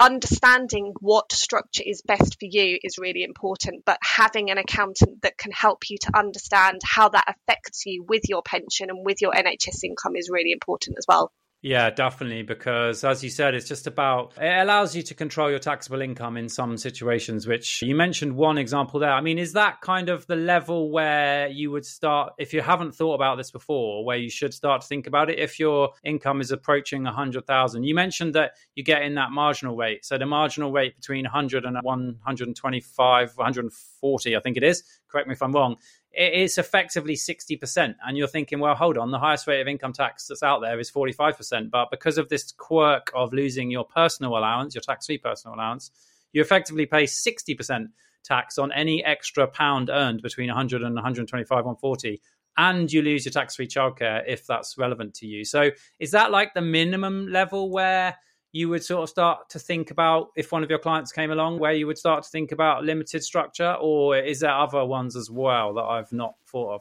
understanding 0.00 0.92
what 1.00 1.32
structure 1.32 1.82
is 1.86 2.02
best 2.02 2.38
for 2.38 2.46
you 2.46 2.78
is 2.82 2.98
really 2.98 3.22
important, 3.22 3.84
but 3.84 3.98
having 4.02 4.50
an 4.50 4.58
accountant 4.58 5.22
that 5.22 5.38
can 5.38 5.52
help 5.52 5.88
you 5.88 5.98
to 6.02 6.16
understand 6.16 6.80
how 6.84 7.08
that 7.08 7.24
affects 7.28 7.86
you 7.86 8.04
with 8.06 8.22
your 8.28 8.42
pension 8.42 8.90
and 8.90 9.04
with 9.04 9.20
your 9.20 9.32
NHS 9.32 9.84
income 9.84 10.16
is 10.16 10.30
really 10.30 10.52
important 10.52 10.96
as 10.98 11.06
well. 11.06 11.32
Yeah, 11.64 11.88
definitely. 11.88 12.42
Because 12.42 13.04
as 13.04 13.24
you 13.24 13.30
said, 13.30 13.54
it's 13.54 13.66
just 13.66 13.86
about 13.86 14.34
it 14.38 14.60
allows 14.60 14.94
you 14.94 15.02
to 15.04 15.14
control 15.14 15.48
your 15.48 15.58
taxable 15.58 16.02
income 16.02 16.36
in 16.36 16.50
some 16.50 16.76
situations, 16.76 17.46
which 17.46 17.80
you 17.80 17.94
mentioned 17.94 18.36
one 18.36 18.58
example 18.58 19.00
there. 19.00 19.14
I 19.14 19.22
mean, 19.22 19.38
is 19.38 19.54
that 19.54 19.80
kind 19.80 20.10
of 20.10 20.26
the 20.26 20.36
level 20.36 20.90
where 20.90 21.48
you 21.48 21.70
would 21.70 21.86
start, 21.86 22.34
if 22.36 22.52
you 22.52 22.60
haven't 22.60 22.94
thought 22.94 23.14
about 23.14 23.38
this 23.38 23.50
before, 23.50 24.04
where 24.04 24.18
you 24.18 24.28
should 24.28 24.52
start 24.52 24.82
to 24.82 24.86
think 24.86 25.06
about 25.06 25.30
it 25.30 25.38
if 25.38 25.58
your 25.58 25.92
income 26.04 26.42
is 26.42 26.50
approaching 26.50 27.04
100,000? 27.04 27.82
You 27.82 27.94
mentioned 27.94 28.34
that 28.34 28.52
you 28.74 28.84
get 28.84 29.00
in 29.00 29.14
that 29.14 29.30
marginal 29.30 29.74
rate. 29.74 30.04
So 30.04 30.18
the 30.18 30.26
marginal 30.26 30.70
rate 30.70 30.96
between 30.96 31.24
100 31.24 31.64
and 31.64 31.78
125, 31.80 33.32
140, 33.38 34.36
I 34.36 34.40
think 34.40 34.58
it 34.58 34.64
is. 34.64 34.84
Correct 35.08 35.28
me 35.28 35.32
if 35.32 35.40
I'm 35.40 35.52
wrong 35.52 35.76
it's 36.16 36.58
effectively 36.58 37.14
60%. 37.14 37.94
And 38.06 38.16
you're 38.16 38.28
thinking, 38.28 38.60
well, 38.60 38.74
hold 38.74 38.98
on, 38.98 39.10
the 39.10 39.18
highest 39.18 39.46
rate 39.46 39.60
of 39.60 39.68
income 39.68 39.92
tax 39.92 40.26
that's 40.26 40.42
out 40.42 40.60
there 40.60 40.78
is 40.78 40.90
45%. 40.90 41.70
But 41.70 41.90
because 41.90 42.18
of 42.18 42.28
this 42.28 42.52
quirk 42.52 43.10
of 43.14 43.32
losing 43.32 43.70
your 43.70 43.84
personal 43.84 44.36
allowance, 44.36 44.74
your 44.74 44.82
tax 44.82 45.06
free 45.06 45.18
personal 45.18 45.56
allowance, 45.56 45.90
you 46.32 46.40
effectively 46.40 46.86
pay 46.86 47.04
60% 47.04 47.88
tax 48.24 48.58
on 48.58 48.72
any 48.72 49.04
extra 49.04 49.46
pound 49.46 49.90
earned 49.90 50.22
between 50.22 50.48
100 50.48 50.82
and 50.82 50.94
125, 50.94 51.50
140. 51.50 52.20
And 52.56 52.92
you 52.92 53.02
lose 53.02 53.24
your 53.24 53.32
tax 53.32 53.56
free 53.56 53.66
childcare 53.66 54.22
if 54.26 54.46
that's 54.46 54.78
relevant 54.78 55.14
to 55.14 55.26
you. 55.26 55.44
So 55.44 55.70
is 55.98 56.12
that 56.12 56.30
like 56.30 56.54
the 56.54 56.60
minimum 56.60 57.26
level 57.28 57.70
where 57.70 58.16
you 58.54 58.68
would 58.68 58.84
sort 58.84 59.02
of 59.02 59.08
start 59.08 59.50
to 59.50 59.58
think 59.58 59.90
about 59.90 60.28
if 60.36 60.52
one 60.52 60.62
of 60.62 60.70
your 60.70 60.78
clients 60.78 61.10
came 61.10 61.32
along 61.32 61.58
where 61.58 61.72
you 61.72 61.88
would 61.88 61.98
start 61.98 62.22
to 62.22 62.30
think 62.30 62.52
about 62.52 62.84
limited 62.84 63.24
structure 63.24 63.74
or 63.80 64.16
is 64.16 64.38
there 64.38 64.52
other 64.52 64.84
ones 64.84 65.16
as 65.16 65.28
well 65.28 65.74
that 65.74 65.82
I've 65.82 66.12
not 66.12 66.34
thought 66.46 66.76
of? 66.76 66.80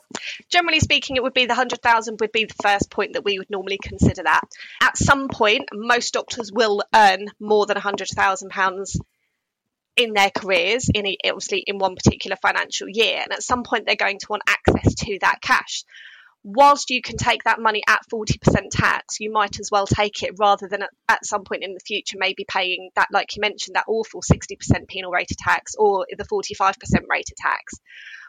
Generally 0.50 0.82
speaking, 0.82 1.16
it 1.16 1.24
would 1.24 1.34
be 1.34 1.48
the 1.48 1.56
100,000 1.56 2.20
would 2.20 2.32
be 2.32 2.46
the 2.46 2.54
first 2.62 2.92
point 2.92 3.14
that 3.14 3.26
we 3.26 3.40
would 3.40 3.50
normally 3.50 3.80
consider 3.82 4.22
that. 4.22 4.42
At 4.84 4.98
some 4.98 5.30
point, 5.30 5.68
most 5.74 6.14
doctors 6.14 6.52
will 6.54 6.84
earn 6.94 7.30
more 7.40 7.66
than 7.66 7.74
100,000 7.74 8.50
pounds 8.52 9.02
in 9.98 10.14
their 10.14 10.30
careers 10.30 10.92
in 10.94 11.08
a, 11.08 11.18
obviously 11.26 11.64
in 11.66 11.80
one 11.80 11.96
particular 11.96 12.38
financial 12.40 12.88
year 12.88 13.20
and 13.24 13.34
at 13.34 13.42
some 13.42 13.64
point 13.64 13.88
they're 13.88 13.96
going 13.96 14.20
to 14.20 14.28
want 14.30 14.44
access 14.48 14.94
to 14.94 15.18
that 15.22 15.42
cash 15.42 15.86
whilst 16.44 16.90
you 16.90 17.02
can 17.02 17.18
take 17.18 17.44
that 17.44 17.60
money 17.60 17.82
at 17.88 18.02
40% 18.12 18.70
tax, 18.72 19.20
you 19.20 19.32
might 19.32 19.60
as 19.60 19.70
well 19.72 19.88
take 19.88 20.24
it 20.24 20.36
rather 20.38 20.68
than 20.68 20.84
at, 20.84 20.90
at, 21.08 21.26
some 21.26 21.44
point 21.44 21.64
in 21.64 21.74
the 21.74 21.80
future 21.80 22.18
maybe 22.20 22.46
paying 22.48 22.90
that, 22.96 23.08
like 23.12 23.36
you 23.36 23.42
mentioned, 23.42 23.76
that 23.76 23.86
awful 23.88 24.22
60% 24.22 24.88
penal 24.88 25.12
rate 25.12 25.32
of 25.32 25.38
tax 25.38 25.74
or 25.76 26.06
the 26.16 26.26
45% 26.26 26.74
rate 27.10 27.30
of 27.32 27.38
tax. 27.38 27.76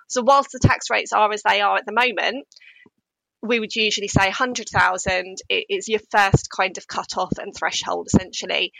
So, 0.08 0.22
whilst 0.22 0.50
the 0.52 0.60
tax 0.60 0.90
rates 0.90 1.12
are 1.12 1.32
as 1.32 1.42
they 1.42 1.60
are 1.60 1.76
at 1.76 1.86
the 1.86 1.92
moment, 1.92 2.46
we 3.42 3.60
would 3.60 3.74
usually 3.74 4.08
say 4.08 4.24
100,000 4.24 5.36
is 5.50 5.88
your 5.88 6.00
first 6.10 6.48
kind 6.54 6.78
of 6.78 6.86
cut 6.86 7.16
off 7.18 7.32
and 7.38 7.54
threshold 7.54 8.06
essentially. 8.06 8.72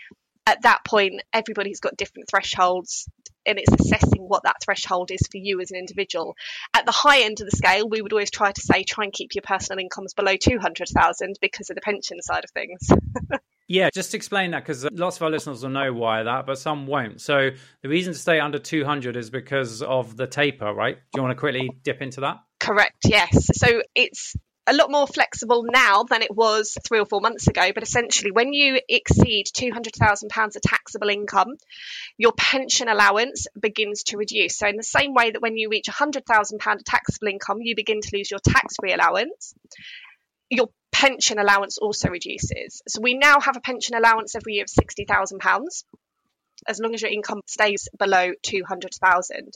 At 0.46 0.62
that 0.62 0.84
point, 0.84 1.22
everybody's 1.32 1.80
got 1.80 1.96
different 1.96 2.28
thresholds 2.28 3.08
and 3.46 3.58
it's 3.58 3.72
assessing 3.72 4.22
what 4.22 4.44
that 4.44 4.56
threshold 4.62 5.10
is 5.10 5.20
for 5.30 5.38
you 5.38 5.60
as 5.60 5.70
an 5.70 5.78
individual. 5.78 6.36
At 6.72 6.86
the 6.86 6.92
high 6.92 7.22
end 7.22 7.40
of 7.40 7.50
the 7.50 7.56
scale, 7.56 7.88
we 7.88 8.00
would 8.00 8.12
always 8.12 8.30
try 8.30 8.52
to 8.52 8.60
say 8.60 8.84
try 8.84 9.04
and 9.04 9.12
keep 9.12 9.34
your 9.34 9.42
personal 9.42 9.78
incomes 9.80 10.14
below 10.14 10.36
200,000 10.36 11.38
because 11.40 11.70
of 11.70 11.76
the 11.76 11.82
pension 11.82 12.20
side 12.22 12.44
of 12.44 12.50
things. 12.50 12.88
Yeah, 13.66 13.88
just 13.92 14.14
explain 14.14 14.50
that 14.50 14.60
because 14.60 14.84
lots 14.92 15.16
of 15.16 15.22
our 15.22 15.30
listeners 15.30 15.62
will 15.62 15.70
know 15.70 15.92
why 15.92 16.22
that, 16.22 16.44
but 16.46 16.58
some 16.58 16.86
won't. 16.86 17.20
So 17.20 17.50
the 17.82 17.88
reason 17.88 18.12
to 18.12 18.18
stay 18.18 18.38
under 18.38 18.58
200 18.58 19.16
is 19.16 19.30
because 19.30 19.80
of 19.82 20.16
the 20.16 20.26
taper, 20.26 20.72
right? 20.72 20.96
Do 20.96 21.18
you 21.18 21.22
want 21.22 21.34
to 21.34 21.40
quickly 21.40 21.70
dip 21.82 22.02
into 22.02 22.20
that? 22.22 22.40
Correct, 22.60 22.98
yes. 23.06 23.48
So 23.54 23.82
it's 23.94 24.36
a 24.66 24.72
lot 24.72 24.90
more 24.90 25.06
flexible 25.06 25.64
now 25.68 26.04
than 26.04 26.22
it 26.22 26.34
was 26.34 26.76
three 26.86 26.98
or 26.98 27.06
four 27.06 27.20
months 27.20 27.48
ago. 27.48 27.70
But 27.74 27.82
essentially, 27.82 28.30
when 28.30 28.52
you 28.52 28.80
exceed 28.88 29.46
£200,000 29.46 30.56
of 30.56 30.62
taxable 30.62 31.10
income, 31.10 31.56
your 32.16 32.32
pension 32.32 32.88
allowance 32.88 33.46
begins 33.58 34.04
to 34.04 34.16
reduce. 34.16 34.56
So, 34.56 34.66
in 34.66 34.76
the 34.76 34.82
same 34.82 35.14
way 35.14 35.30
that 35.30 35.42
when 35.42 35.56
you 35.56 35.68
reach 35.68 35.86
£100,000 35.88 36.74
of 36.74 36.84
taxable 36.84 37.28
income, 37.28 37.58
you 37.60 37.76
begin 37.76 38.00
to 38.00 38.16
lose 38.16 38.30
your 38.30 38.40
tax 38.40 38.76
free 38.80 38.92
allowance, 38.92 39.54
your 40.48 40.68
pension 40.92 41.38
allowance 41.38 41.78
also 41.78 42.08
reduces. 42.08 42.82
So, 42.88 43.00
we 43.02 43.14
now 43.14 43.40
have 43.40 43.56
a 43.56 43.60
pension 43.60 43.96
allowance 43.96 44.34
every 44.34 44.54
year 44.54 44.64
of 44.64 44.68
£60,000 44.68 45.84
as 46.66 46.80
long 46.80 46.94
as 46.94 47.02
your 47.02 47.10
income 47.10 47.42
stays 47.46 47.88
below 47.98 48.32
200,000. 48.42 49.54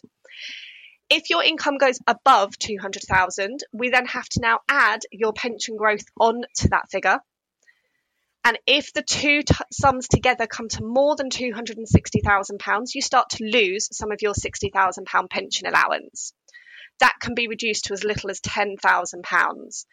If 1.10 1.30
your 1.30 1.42
income 1.42 1.78
goes 1.78 1.98
above 2.06 2.58
200,000, 2.58 3.64
we 3.72 3.90
then 3.90 4.06
have 4.06 4.28
to 4.30 4.40
now 4.40 4.60
add 4.68 5.00
your 5.10 5.32
pension 5.32 5.76
growth 5.76 6.04
on 6.20 6.42
to 6.56 6.68
that 6.68 6.90
figure. 6.90 7.20
And 8.44 8.58
if 8.66 8.92
the 8.92 9.02
two 9.02 9.42
t- 9.42 9.54
sums 9.72 10.08
together 10.08 10.46
come 10.46 10.68
to 10.68 10.84
more 10.84 11.16
than 11.16 11.30
£260,000, 11.30 12.94
you 12.94 13.02
start 13.02 13.30
to 13.30 13.44
lose 13.44 13.88
some 13.90 14.12
of 14.12 14.22
your 14.22 14.34
£60,000 14.34 15.30
pension 15.30 15.66
allowance. 15.66 16.32
That 17.00 17.14
can 17.20 17.34
be 17.34 17.48
reduced 17.48 17.86
to 17.86 17.94
as 17.94 18.04
little 18.04 18.30
as 18.30 18.40
£10,000 18.40 19.84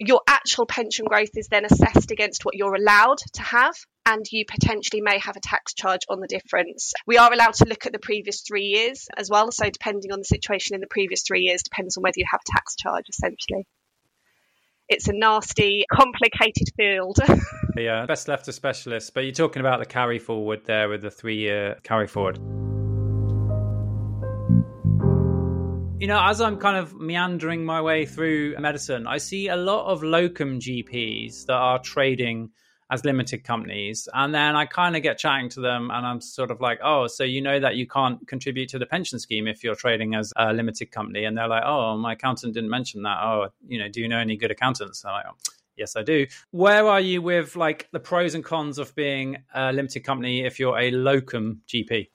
your 0.00 0.22
actual 0.26 0.64
pension 0.64 1.04
growth 1.04 1.36
is 1.36 1.48
then 1.48 1.66
assessed 1.66 2.10
against 2.10 2.44
what 2.44 2.56
you're 2.56 2.74
allowed 2.74 3.18
to 3.34 3.42
have 3.42 3.74
and 4.10 4.26
you 4.32 4.44
potentially 4.44 5.00
may 5.00 5.18
have 5.18 5.36
a 5.36 5.40
tax 5.40 5.72
charge 5.72 6.00
on 6.08 6.18
the 6.18 6.26
difference. 6.26 6.92
We 7.06 7.16
are 7.16 7.32
allowed 7.32 7.54
to 7.54 7.64
look 7.64 7.86
at 7.86 7.92
the 7.92 8.00
previous 8.00 8.40
three 8.40 8.64
years 8.64 9.06
as 9.16 9.30
well, 9.30 9.52
so 9.52 9.70
depending 9.70 10.10
on 10.12 10.18
the 10.18 10.24
situation 10.24 10.74
in 10.74 10.80
the 10.80 10.88
previous 10.88 11.22
three 11.22 11.42
years, 11.42 11.62
depends 11.62 11.96
on 11.96 12.02
whether 12.02 12.18
you 12.18 12.24
have 12.28 12.40
a 12.40 12.52
tax 12.52 12.74
charge 12.74 13.04
essentially. 13.08 13.66
It's 14.88 15.06
a 15.06 15.12
nasty, 15.12 15.84
complicated 15.92 16.70
field. 16.76 17.18
yeah, 17.76 18.04
best 18.06 18.26
left 18.26 18.46
to 18.46 18.52
specialists. 18.52 19.10
But 19.10 19.20
you're 19.20 19.32
talking 19.32 19.60
about 19.60 19.78
the 19.78 19.86
carry 19.86 20.18
forward 20.18 20.62
there 20.64 20.88
with 20.88 21.02
the 21.02 21.12
three 21.12 21.36
year 21.36 21.78
carry 21.84 22.08
forward. 22.08 22.38
You 26.00 26.08
know, 26.08 26.20
as 26.20 26.40
I'm 26.40 26.56
kind 26.56 26.78
of 26.78 26.98
meandering 26.98 27.64
my 27.64 27.80
way 27.80 28.06
through 28.06 28.58
medicine, 28.58 29.06
I 29.06 29.18
see 29.18 29.46
a 29.46 29.56
lot 29.56 29.86
of 29.86 30.02
locum 30.02 30.58
GPs 30.58 31.46
that 31.46 31.54
are 31.54 31.78
trading 31.78 32.50
as 32.90 33.04
limited 33.04 33.44
companies. 33.44 34.08
And 34.14 34.34
then 34.34 34.56
I 34.56 34.66
kind 34.66 34.96
of 34.96 35.02
get 35.02 35.18
chatting 35.18 35.48
to 35.50 35.60
them 35.60 35.90
and 35.92 36.06
I'm 36.06 36.20
sort 36.20 36.50
of 36.50 36.60
like, 36.60 36.80
oh, 36.82 37.06
so 37.06 37.24
you 37.24 37.40
know 37.40 37.60
that 37.60 37.76
you 37.76 37.86
can't 37.86 38.26
contribute 38.26 38.68
to 38.70 38.78
the 38.78 38.86
pension 38.86 39.18
scheme 39.18 39.46
if 39.46 39.62
you're 39.62 39.74
trading 39.74 40.14
as 40.14 40.32
a 40.36 40.52
limited 40.52 40.90
company. 40.90 41.24
And 41.24 41.36
they're 41.36 41.48
like, 41.48 41.62
oh, 41.64 41.96
my 41.96 42.12
accountant 42.14 42.54
didn't 42.54 42.70
mention 42.70 43.02
that. 43.02 43.18
Oh, 43.22 43.48
you 43.66 43.78
know, 43.78 43.88
do 43.88 44.00
you 44.00 44.08
know 44.08 44.18
any 44.18 44.36
good 44.36 44.50
accountants? 44.50 45.04
I'm 45.04 45.12
like, 45.12 45.26
oh, 45.28 45.36
yes, 45.76 45.96
I 45.96 46.02
do. 46.02 46.26
Where 46.50 46.86
are 46.86 47.00
you 47.00 47.22
with 47.22 47.56
like 47.56 47.88
the 47.92 48.00
pros 48.00 48.34
and 48.34 48.44
cons 48.44 48.78
of 48.78 48.94
being 48.94 49.38
a 49.54 49.72
limited 49.72 50.04
company 50.04 50.44
if 50.44 50.58
you're 50.58 50.78
a 50.78 50.90
locum 50.90 51.62
GP? 51.68 52.08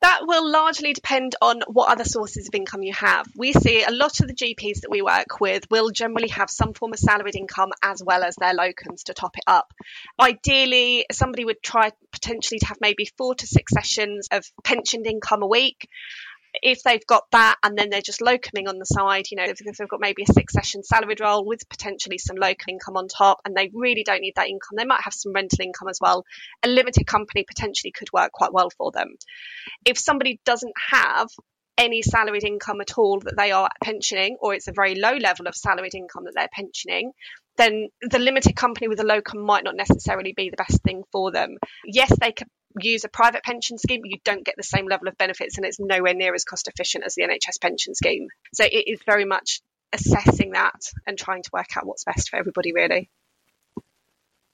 That 0.00 0.20
will 0.26 0.50
largely 0.50 0.92
depend 0.92 1.36
on 1.40 1.62
what 1.66 1.90
other 1.90 2.04
sources 2.04 2.48
of 2.48 2.54
income 2.54 2.82
you 2.82 2.92
have. 2.92 3.26
We 3.36 3.52
see 3.52 3.84
a 3.84 3.90
lot 3.90 4.20
of 4.20 4.26
the 4.26 4.34
GPs 4.34 4.80
that 4.80 4.90
we 4.90 5.00
work 5.00 5.40
with 5.40 5.70
will 5.70 5.90
generally 5.90 6.28
have 6.28 6.50
some 6.50 6.74
form 6.74 6.92
of 6.92 6.98
salaried 6.98 7.36
income 7.36 7.70
as 7.82 8.02
well 8.04 8.24
as 8.24 8.34
their 8.36 8.54
locums 8.54 9.04
to 9.04 9.14
top 9.14 9.36
it 9.36 9.44
up. 9.46 9.72
Ideally, 10.20 11.06
somebody 11.12 11.44
would 11.44 11.62
try 11.62 11.92
potentially 12.10 12.58
to 12.60 12.66
have 12.66 12.78
maybe 12.80 13.08
four 13.16 13.34
to 13.36 13.46
six 13.46 13.72
sessions 13.72 14.28
of 14.32 14.44
pensioned 14.64 15.06
income 15.06 15.42
a 15.42 15.46
week 15.46 15.88
if 16.54 16.82
they've 16.82 17.06
got 17.06 17.24
that 17.32 17.56
and 17.62 17.76
then 17.78 17.88
they're 17.90 18.02
just 18.02 18.20
locuming 18.20 18.68
on 18.68 18.78
the 18.78 18.84
side, 18.84 19.26
you 19.30 19.36
know, 19.36 19.44
if 19.44 19.58
they've 19.58 19.88
got 19.88 20.00
maybe 20.00 20.24
a 20.28 20.32
six 20.32 20.52
session 20.52 20.82
salaried 20.82 21.20
role 21.20 21.44
with 21.44 21.68
potentially 21.68 22.18
some 22.18 22.36
locum 22.36 22.68
income 22.68 22.96
on 22.96 23.08
top 23.08 23.40
and 23.44 23.56
they 23.56 23.70
really 23.72 24.04
don't 24.04 24.20
need 24.20 24.34
that 24.36 24.48
income, 24.48 24.76
they 24.76 24.84
might 24.84 25.02
have 25.02 25.14
some 25.14 25.32
rental 25.32 25.62
income 25.62 25.88
as 25.88 25.98
well. 26.00 26.24
A 26.62 26.68
limited 26.68 27.06
company 27.06 27.44
potentially 27.44 27.92
could 27.92 28.12
work 28.12 28.32
quite 28.32 28.52
well 28.52 28.70
for 28.70 28.90
them. 28.92 29.16
If 29.84 29.98
somebody 29.98 30.40
doesn't 30.44 30.74
have 30.90 31.28
any 31.78 32.02
salaried 32.02 32.44
income 32.44 32.80
at 32.82 32.98
all 32.98 33.20
that 33.20 33.36
they 33.36 33.50
are 33.50 33.68
pensioning, 33.82 34.36
or 34.40 34.54
it's 34.54 34.68
a 34.68 34.72
very 34.72 34.94
low 34.94 35.14
level 35.14 35.46
of 35.46 35.56
salaried 35.56 35.94
income 35.94 36.24
that 36.24 36.34
they're 36.34 36.48
pensioning, 36.52 37.12
then 37.56 37.88
the 38.02 38.18
limited 38.18 38.56
company 38.56 38.88
with 38.88 39.00
a 39.00 39.04
locum 39.04 39.40
might 39.40 39.64
not 39.64 39.76
necessarily 39.76 40.32
be 40.36 40.50
the 40.50 40.56
best 40.56 40.82
thing 40.82 41.02
for 41.10 41.32
them. 41.32 41.56
Yes, 41.84 42.12
they 42.20 42.32
could 42.32 42.48
use 42.78 43.04
a 43.04 43.08
private 43.08 43.42
pension 43.42 43.78
scheme, 43.78 44.02
you 44.04 44.18
don't 44.24 44.44
get 44.44 44.54
the 44.56 44.62
same 44.62 44.86
level 44.86 45.08
of 45.08 45.18
benefits 45.18 45.56
and 45.56 45.66
it's 45.66 45.78
nowhere 45.80 46.14
near 46.14 46.34
as 46.34 46.44
cost 46.44 46.68
efficient 46.68 47.04
as 47.04 47.14
the 47.14 47.22
NHS 47.22 47.60
pension 47.60 47.94
scheme. 47.94 48.28
So 48.54 48.64
it 48.64 48.84
is 48.86 49.00
very 49.04 49.24
much 49.24 49.60
assessing 49.92 50.52
that 50.52 50.80
and 51.06 51.18
trying 51.18 51.42
to 51.42 51.50
work 51.52 51.76
out 51.76 51.86
what's 51.86 52.04
best 52.04 52.30
for 52.30 52.38
everybody, 52.38 52.72
really. 52.72 53.10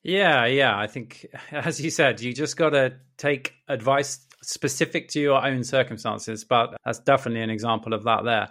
Yeah, 0.02 0.46
yeah. 0.46 0.78
I 0.78 0.86
think, 0.86 1.26
as 1.52 1.80
you 1.80 1.90
said, 1.90 2.20
you 2.20 2.32
just 2.32 2.56
got 2.56 2.70
to 2.70 2.94
take 3.16 3.54
advice 3.68 4.26
specific 4.42 5.08
to 5.08 5.20
your 5.20 5.44
own 5.44 5.64
circumstances, 5.64 6.44
but 6.44 6.76
that's 6.84 7.00
definitely 7.00 7.42
an 7.42 7.50
example 7.50 7.92
of 7.92 8.04
that 8.04 8.24
there. 8.24 8.48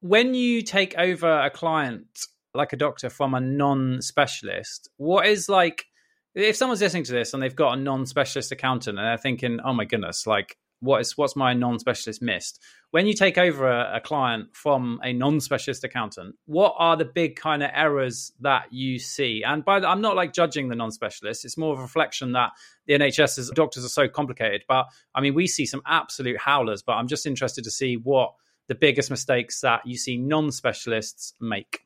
When 0.00 0.34
you 0.34 0.62
take 0.62 0.96
over 0.98 1.40
a 1.40 1.50
client 1.50 2.06
like 2.54 2.72
a 2.72 2.76
doctor 2.76 3.08
from 3.08 3.34
a 3.34 3.40
non 3.40 4.02
specialist, 4.02 4.90
what 4.96 5.26
is 5.26 5.48
like 5.48 5.86
if 6.34 6.56
someone's 6.56 6.80
listening 6.80 7.04
to 7.04 7.12
this 7.12 7.34
and 7.34 7.42
they've 7.42 7.54
got 7.54 7.76
a 7.76 7.80
non-specialist 7.80 8.52
accountant 8.52 8.98
and 8.98 9.06
they're 9.06 9.18
thinking, 9.18 9.60
"Oh 9.64 9.72
my 9.72 9.84
goodness, 9.84 10.26
like 10.26 10.56
what 10.80 11.00
is 11.00 11.16
what's 11.16 11.36
my 11.36 11.52
non-specialist 11.52 12.22
missed?" 12.22 12.60
When 12.90 13.06
you 13.06 13.14
take 13.14 13.38
over 13.38 13.68
a, 13.68 13.96
a 13.96 14.00
client 14.00 14.54
from 14.54 15.00
a 15.02 15.12
non-specialist 15.12 15.84
accountant, 15.84 16.36
what 16.46 16.74
are 16.78 16.96
the 16.96 17.04
big 17.04 17.36
kind 17.36 17.62
of 17.62 17.70
errors 17.72 18.32
that 18.40 18.72
you 18.72 18.98
see? 18.98 19.42
And 19.46 19.64
by 19.64 19.80
the, 19.80 19.88
I'm 19.88 20.00
not 20.00 20.16
like 20.16 20.32
judging 20.32 20.68
the 20.68 20.76
non-specialist; 20.76 21.44
it's 21.44 21.58
more 21.58 21.72
of 21.72 21.78
a 21.78 21.82
reflection 21.82 22.32
that 22.32 22.52
the 22.86 22.94
NHS's 22.94 23.50
doctors 23.54 23.84
are 23.84 23.88
so 23.88 24.08
complicated. 24.08 24.64
But 24.66 24.86
I 25.14 25.20
mean, 25.20 25.34
we 25.34 25.46
see 25.46 25.66
some 25.66 25.82
absolute 25.86 26.38
howlers. 26.38 26.82
But 26.82 26.94
I'm 26.94 27.08
just 27.08 27.26
interested 27.26 27.64
to 27.64 27.70
see 27.70 27.96
what 27.96 28.34
the 28.68 28.74
biggest 28.74 29.10
mistakes 29.10 29.60
that 29.60 29.86
you 29.86 29.98
see 29.98 30.16
non-specialists 30.16 31.34
make. 31.40 31.80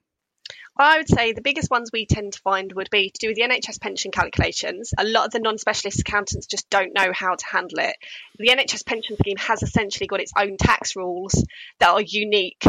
I 0.78 0.98
would 0.98 1.08
say 1.08 1.32
the 1.32 1.40
biggest 1.40 1.70
ones 1.70 1.90
we 1.90 2.04
tend 2.04 2.34
to 2.34 2.40
find 2.40 2.70
would 2.72 2.90
be 2.90 3.08
to 3.08 3.18
do 3.18 3.28
with 3.28 3.36
the 3.36 3.44
NHS 3.44 3.80
pension 3.80 4.10
calculations. 4.10 4.92
A 4.98 5.04
lot 5.04 5.24
of 5.24 5.32
the 5.32 5.38
non 5.38 5.56
specialist 5.56 6.00
accountants 6.00 6.46
just 6.46 6.68
don't 6.68 6.94
know 6.94 7.12
how 7.14 7.34
to 7.34 7.46
handle 7.46 7.78
it. 7.78 7.96
The 8.38 8.48
NHS 8.48 8.84
pension 8.84 9.16
scheme 9.16 9.38
has 9.38 9.62
essentially 9.62 10.06
got 10.06 10.20
its 10.20 10.32
own 10.38 10.58
tax 10.58 10.94
rules 10.94 11.44
that 11.78 11.88
are 11.88 12.02
unique 12.02 12.66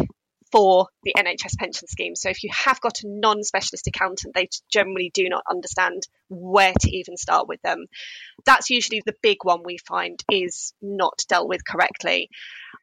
for 0.51 0.87
the 1.03 1.13
NHS 1.17 1.57
pension 1.57 1.87
scheme. 1.87 2.15
So 2.15 2.29
if 2.29 2.43
you 2.43 2.49
have 2.53 2.81
got 2.81 3.01
a 3.03 3.07
non 3.07 3.43
specialist 3.43 3.87
accountant, 3.87 4.33
they 4.33 4.49
generally 4.71 5.11
do 5.13 5.27
not 5.29 5.43
understand 5.49 6.03
where 6.29 6.73
to 6.73 6.89
even 6.89 7.17
start 7.17 7.47
with 7.47 7.61
them. 7.61 7.85
That's 8.45 8.69
usually 8.69 9.01
the 9.05 9.15
big 9.21 9.37
one 9.43 9.61
we 9.63 9.77
find 9.77 10.23
is 10.31 10.73
not 10.81 11.23
dealt 11.27 11.47
with 11.47 11.65
correctly. 11.65 12.29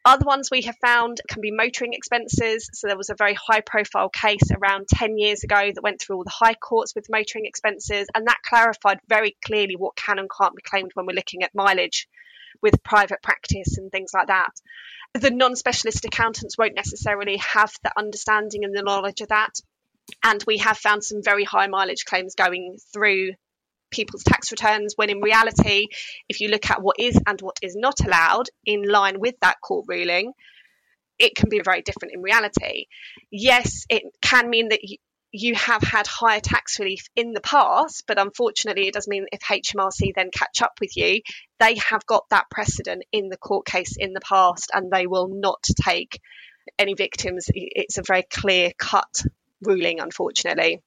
Other 0.07 0.27
ones 0.27 0.51
we 0.51 0.63
have 0.63 0.77
found 0.85 1.21
can 1.29 1.41
be 1.41 1.51
motoring 1.51 1.95
expenses. 1.95 2.69
So 2.75 2.87
there 2.87 2.97
was 2.97 3.09
a 3.09 3.15
very 3.17 3.35
high 3.35 3.63
profile 3.63 4.11
case 4.11 4.51
around 4.55 4.89
10 4.89 5.17
years 5.17 5.45
ago 5.45 5.71
that 5.75 5.83
went 5.83 6.01
through 6.01 6.17
all 6.17 6.25
the 6.25 6.31
high 6.31 6.55
courts 6.55 6.95
with 6.95 7.09
motoring 7.09 7.47
expenses, 7.47 8.09
and 8.15 8.27
that 8.27 8.43
clarified 8.45 8.99
very 9.09 9.37
clearly 9.45 9.77
what 9.77 9.97
can 9.97 10.19
and 10.19 10.29
can't 10.31 10.55
be 10.55 10.63
claimed 10.63 10.91
when 10.95 11.07
we're 11.07 11.15
looking 11.15 11.43
at 11.43 11.55
mileage 11.55 12.07
with 12.63 12.83
private 12.83 13.23
practice 13.23 13.79
and 13.79 13.91
things 13.91 14.13
like 14.15 14.29
that. 14.29 14.51
The 15.15 15.31
non 15.31 15.57
specialist 15.57 16.05
accountants 16.05 16.59
won't 16.59 16.75
necessarily 16.75 17.37
have 17.37 17.73
the 17.83 17.93
understanding 17.97 18.65
and 18.65 18.75
the 18.77 18.83
knowledge 18.83 19.21
of 19.21 19.29
that. 19.29 19.55
And 20.23 20.43
we 20.47 20.59
have 20.59 20.77
found 20.77 21.05
some 21.05 21.23
very 21.23 21.45
high 21.45 21.67
mileage 21.67 22.05
claims 22.05 22.35
going 22.35 22.77
through 22.93 23.33
people's 23.91 24.25
tax 24.25 24.51
returns 24.51 24.95
when 24.97 25.09
in 25.09 25.21
reality, 25.21 25.87
if 26.29 26.41
you 26.41 26.49
look 26.49 26.69
at 26.71 26.83
what 26.83 26.97
is 26.99 27.19
and 27.27 27.41
what 27.41 27.59
is 27.63 27.77
not 27.77 28.05
allowed 28.05 28.49
in 28.67 28.83
line 28.83 29.21
with 29.21 29.37
that 29.41 29.61
court 29.61 29.87
ruling, 29.89 30.33
it 31.19 31.37
can 31.37 31.49
be 31.49 31.61
very 31.65 31.83
different 31.83 32.15
in 32.15 32.23
reality. 32.23 32.87
Yes, 33.31 33.87
it 33.89 34.03
can 34.21 34.51
mean 34.51 34.71
that 34.71 34.81
you, 35.37 35.55
have 35.57 35.83
had 35.83 36.07
higher 36.07 36.41
tax 36.41 36.79
relief 36.79 37.09
in 37.17 37.33
the 37.33 37.41
past, 37.41 38.05
but 38.07 38.21
unfortunately, 38.21 38.87
it 38.87 38.95
does 38.95 39.09
mean 39.09 39.27
if 39.33 39.41
HMRC 39.41 40.13
then 40.15 40.31
catch 40.31 40.63
up 40.63 40.79
with 40.81 40.97
you, 40.97 41.23
they 41.59 41.75
have 41.77 42.07
got 42.07 42.29
that 42.31 42.49
precedent 42.51 43.05
in 43.11 43.29
the 43.29 43.37
court 43.37 43.67
case 43.67 43.97
in 43.99 44.13
the 44.13 44.21
past 44.21 44.71
and 44.73 44.91
they 44.91 45.09
will 45.09 45.29
not 45.29 45.65
take 45.85 46.21
any 46.79 46.95
victims. 46.95 47.47
It's 47.53 47.99
a 47.99 48.03
very 48.07 48.23
clear 48.23 48.71
cut 48.79 49.25
ruling, 49.61 49.99
unfortunately. 49.99 50.81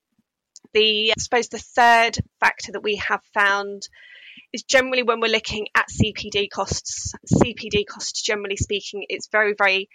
The, 0.74 1.12
I 1.12 1.20
suppose, 1.20 1.50
the 1.50 1.60
third 1.60 2.18
factor 2.40 2.72
that 2.72 2.84
we 2.84 2.96
have 2.98 3.22
found 3.34 3.88
is 4.54 4.64
generally 4.64 5.04
when 5.04 5.20
we're 5.20 5.28
looking 5.28 5.68
at 5.76 5.90
CPD 5.90 6.50
costs. 6.50 7.14
CPD 7.34 7.86
costs, 7.86 8.22
generally 8.22 8.58
speaking, 8.58 9.06
it's 9.10 9.28
very, 9.28 9.56
very 9.58 9.90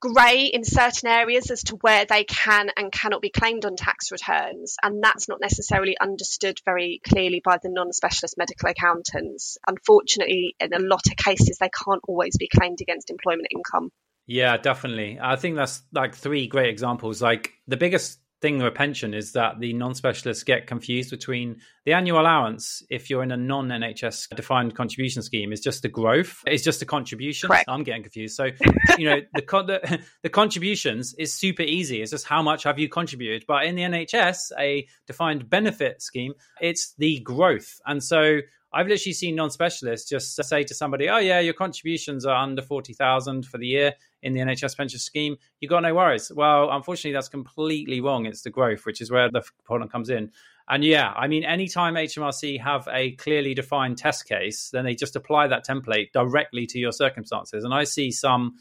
grey 0.00 0.44
in 0.44 0.64
certain 0.64 1.08
areas 1.08 1.50
as 1.50 1.62
to 1.64 1.76
where 1.76 2.04
they 2.04 2.24
can 2.24 2.70
and 2.76 2.92
cannot 2.92 3.22
be 3.22 3.30
claimed 3.30 3.64
on 3.64 3.76
tax 3.76 4.12
returns, 4.12 4.76
and 4.82 5.02
that's 5.02 5.28
not 5.28 5.40
necessarily 5.40 5.96
understood 6.00 6.60
very 6.64 7.00
clearly 7.06 7.40
by 7.44 7.58
the 7.62 7.70
non 7.70 7.92
specialist 7.92 8.36
medical 8.38 8.68
accountants. 8.68 9.58
Unfortunately, 9.66 10.54
in 10.60 10.72
a 10.72 10.78
lot 10.78 11.06
of 11.06 11.16
cases, 11.16 11.58
they 11.58 11.70
can't 11.70 12.02
always 12.06 12.36
be 12.36 12.48
claimed 12.48 12.80
against 12.80 13.10
employment 13.10 13.48
income. 13.54 13.90
Yeah, 14.26 14.56
definitely. 14.56 15.18
I 15.20 15.36
think 15.36 15.56
that's 15.56 15.82
like 15.92 16.14
three 16.14 16.48
great 16.48 16.68
examples. 16.68 17.22
Like 17.22 17.52
the 17.68 17.76
biggest 17.76 18.18
thing 18.42 18.58
with 18.58 18.66
a 18.66 18.70
pension 18.70 19.14
is 19.14 19.32
that 19.32 19.60
the 19.60 19.72
non-specialists 19.72 20.44
get 20.44 20.66
confused 20.66 21.10
between 21.10 21.56
the 21.84 21.92
annual 21.92 22.20
allowance 22.20 22.82
if 22.90 23.08
you're 23.08 23.22
in 23.22 23.32
a 23.32 23.36
non-nhs 23.36 24.28
defined 24.36 24.74
contribution 24.74 25.22
scheme 25.22 25.52
is 25.52 25.60
just 25.60 25.82
the 25.82 25.88
growth 25.88 26.42
it's 26.46 26.62
just 26.62 26.80
the 26.80 26.86
contribution 26.86 27.48
Correct. 27.48 27.64
i'm 27.68 27.82
getting 27.82 28.02
confused. 28.02 28.36
So 28.36 28.50
you 28.98 29.08
know 29.08 29.20
the, 29.34 29.40
the, 29.42 30.00
the 30.22 30.28
contributions 30.28 31.14
is 31.14 31.32
super 31.32 31.62
easy. 31.62 32.02
It's 32.02 32.10
just 32.10 32.26
how 32.26 32.42
much 32.42 32.64
have 32.64 32.78
you 32.78 32.88
contributed? 32.88 33.44
But 33.46 33.64
in 33.64 33.76
the 33.76 33.82
nhs 33.82 34.52
a 34.58 34.86
defined 35.06 35.48
benefit 35.48 36.02
scheme 36.02 36.34
it's 36.60 36.94
the 36.98 37.20
growth. 37.20 37.80
And 37.86 38.02
so 38.02 38.40
I've 38.76 38.88
literally 38.88 39.14
seen 39.14 39.36
non-specialists 39.36 40.06
just 40.06 40.36
say 40.44 40.62
to 40.62 40.74
somebody, 40.74 41.08
"Oh 41.08 41.16
yeah, 41.16 41.40
your 41.40 41.54
contributions 41.54 42.26
are 42.26 42.36
under 42.36 42.60
forty 42.60 42.92
thousand 42.92 43.46
for 43.46 43.56
the 43.56 43.66
year 43.66 43.94
in 44.22 44.34
the 44.34 44.40
NHS 44.40 44.76
pension 44.76 44.98
scheme. 44.98 45.38
You 45.60 45.68
got 45.68 45.80
no 45.80 45.94
worries." 45.94 46.30
Well, 46.30 46.70
unfortunately, 46.70 47.12
that's 47.12 47.30
completely 47.30 48.02
wrong. 48.02 48.26
It's 48.26 48.42
the 48.42 48.50
growth, 48.50 48.84
which 48.84 49.00
is 49.00 49.10
where 49.10 49.30
the 49.30 49.42
problem 49.64 49.88
comes 49.88 50.10
in. 50.10 50.30
And 50.68 50.84
yeah, 50.84 51.10
I 51.16 51.26
mean, 51.26 51.42
anytime 51.42 51.94
HMRC 51.94 52.60
have 52.60 52.86
a 52.92 53.12
clearly 53.12 53.54
defined 53.54 53.96
test 53.96 54.28
case, 54.28 54.68
then 54.70 54.84
they 54.84 54.94
just 54.94 55.16
apply 55.16 55.46
that 55.46 55.66
template 55.66 56.12
directly 56.12 56.66
to 56.66 56.78
your 56.78 56.92
circumstances. 56.92 57.64
And 57.64 57.72
I 57.72 57.84
see 57.84 58.10
some 58.10 58.56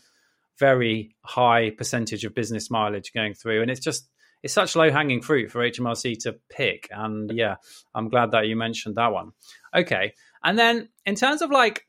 very 0.57 1.13
high 1.25 1.71
percentage 1.71 2.23
of 2.23 2.33
business 2.33 2.71
mileage 2.71 3.11
going 3.11 3.33
through, 3.33 3.61
and 3.63 3.69
it's 3.69 3.81
just 3.81 4.07
it's 4.43 4.53
such 4.53 4.75
low 4.75 4.91
hanging 4.91 5.21
fruit 5.21 5.51
for 5.51 5.59
HMRC 5.59 6.19
to 6.19 6.35
pick. 6.49 6.87
And 6.91 7.31
yeah, 7.33 7.55
I'm 7.93 8.09
glad 8.09 8.31
that 8.31 8.47
you 8.47 8.55
mentioned 8.55 8.95
that 8.95 9.11
one. 9.11 9.31
Okay. 9.75 10.13
And 10.43 10.57
then 10.57 10.89
in 11.05 11.15
terms 11.15 11.41
of 11.41 11.49
like, 11.49 11.87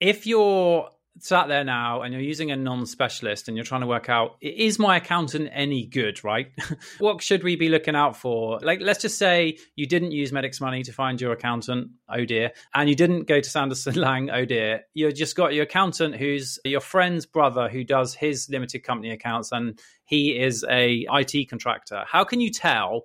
if 0.00 0.26
you're 0.26 0.88
sat 1.18 1.48
there 1.48 1.64
now 1.64 2.02
and 2.02 2.12
you're 2.12 2.22
using 2.22 2.50
a 2.50 2.56
non-specialist 2.56 3.48
and 3.48 3.56
you're 3.56 3.64
trying 3.64 3.80
to 3.80 3.86
work 3.86 4.08
out 4.08 4.36
is 4.40 4.78
my 4.78 4.96
accountant 4.96 5.48
any 5.52 5.86
good 5.86 6.22
right? 6.24 6.52
What 6.98 7.22
should 7.22 7.42
we 7.42 7.56
be 7.56 7.68
looking 7.68 7.96
out 7.96 8.16
for? 8.16 8.58
Like 8.60 8.80
let's 8.80 9.00
just 9.00 9.18
say 9.18 9.58
you 9.74 9.86
didn't 9.86 10.12
use 10.12 10.32
medics 10.32 10.60
money 10.60 10.82
to 10.82 10.92
find 10.92 11.20
your 11.20 11.32
accountant 11.32 11.90
oh 12.08 12.24
dear 12.24 12.52
and 12.74 12.88
you 12.88 12.94
didn't 12.94 13.24
go 13.24 13.40
to 13.40 13.50
sanderson 13.50 13.94
lang 13.94 14.30
oh 14.30 14.44
dear. 14.44 14.84
You 14.94 15.12
just 15.12 15.36
got 15.36 15.54
your 15.54 15.64
accountant 15.64 16.16
who's 16.16 16.58
your 16.64 16.80
friend's 16.80 17.26
brother 17.26 17.68
who 17.68 17.84
does 17.84 18.14
his 18.14 18.48
limited 18.48 18.80
company 18.80 19.10
accounts 19.10 19.52
and 19.52 19.78
he 20.04 20.38
is 20.38 20.64
a 20.68 21.06
it 21.10 21.48
contractor. 21.48 22.04
How 22.06 22.24
can 22.24 22.40
you 22.40 22.50
tell 22.50 23.04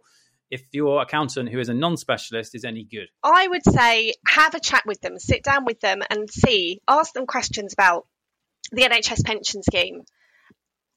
if 0.52 0.62
your 0.72 1.02
accountant 1.02 1.50
who 1.50 1.60
is 1.60 1.70
a 1.70 1.74
non-specialist 1.74 2.54
is 2.54 2.66
any 2.66 2.84
good? 2.84 3.08
I 3.24 3.48
would 3.48 3.64
say 3.64 4.14
have 4.28 4.54
a 4.54 4.60
chat 4.60 4.84
with 4.86 5.00
them, 5.02 5.18
sit 5.18 5.44
down 5.44 5.66
with 5.66 5.80
them 5.80 6.02
and 6.10 6.30
see, 6.30 6.82
ask 6.88 7.14
them 7.14 7.26
questions 7.26 7.74
about 7.74 8.06
the 8.72 8.84
NHS 8.84 9.24
pension 9.26 9.64
scheme. 9.64 10.04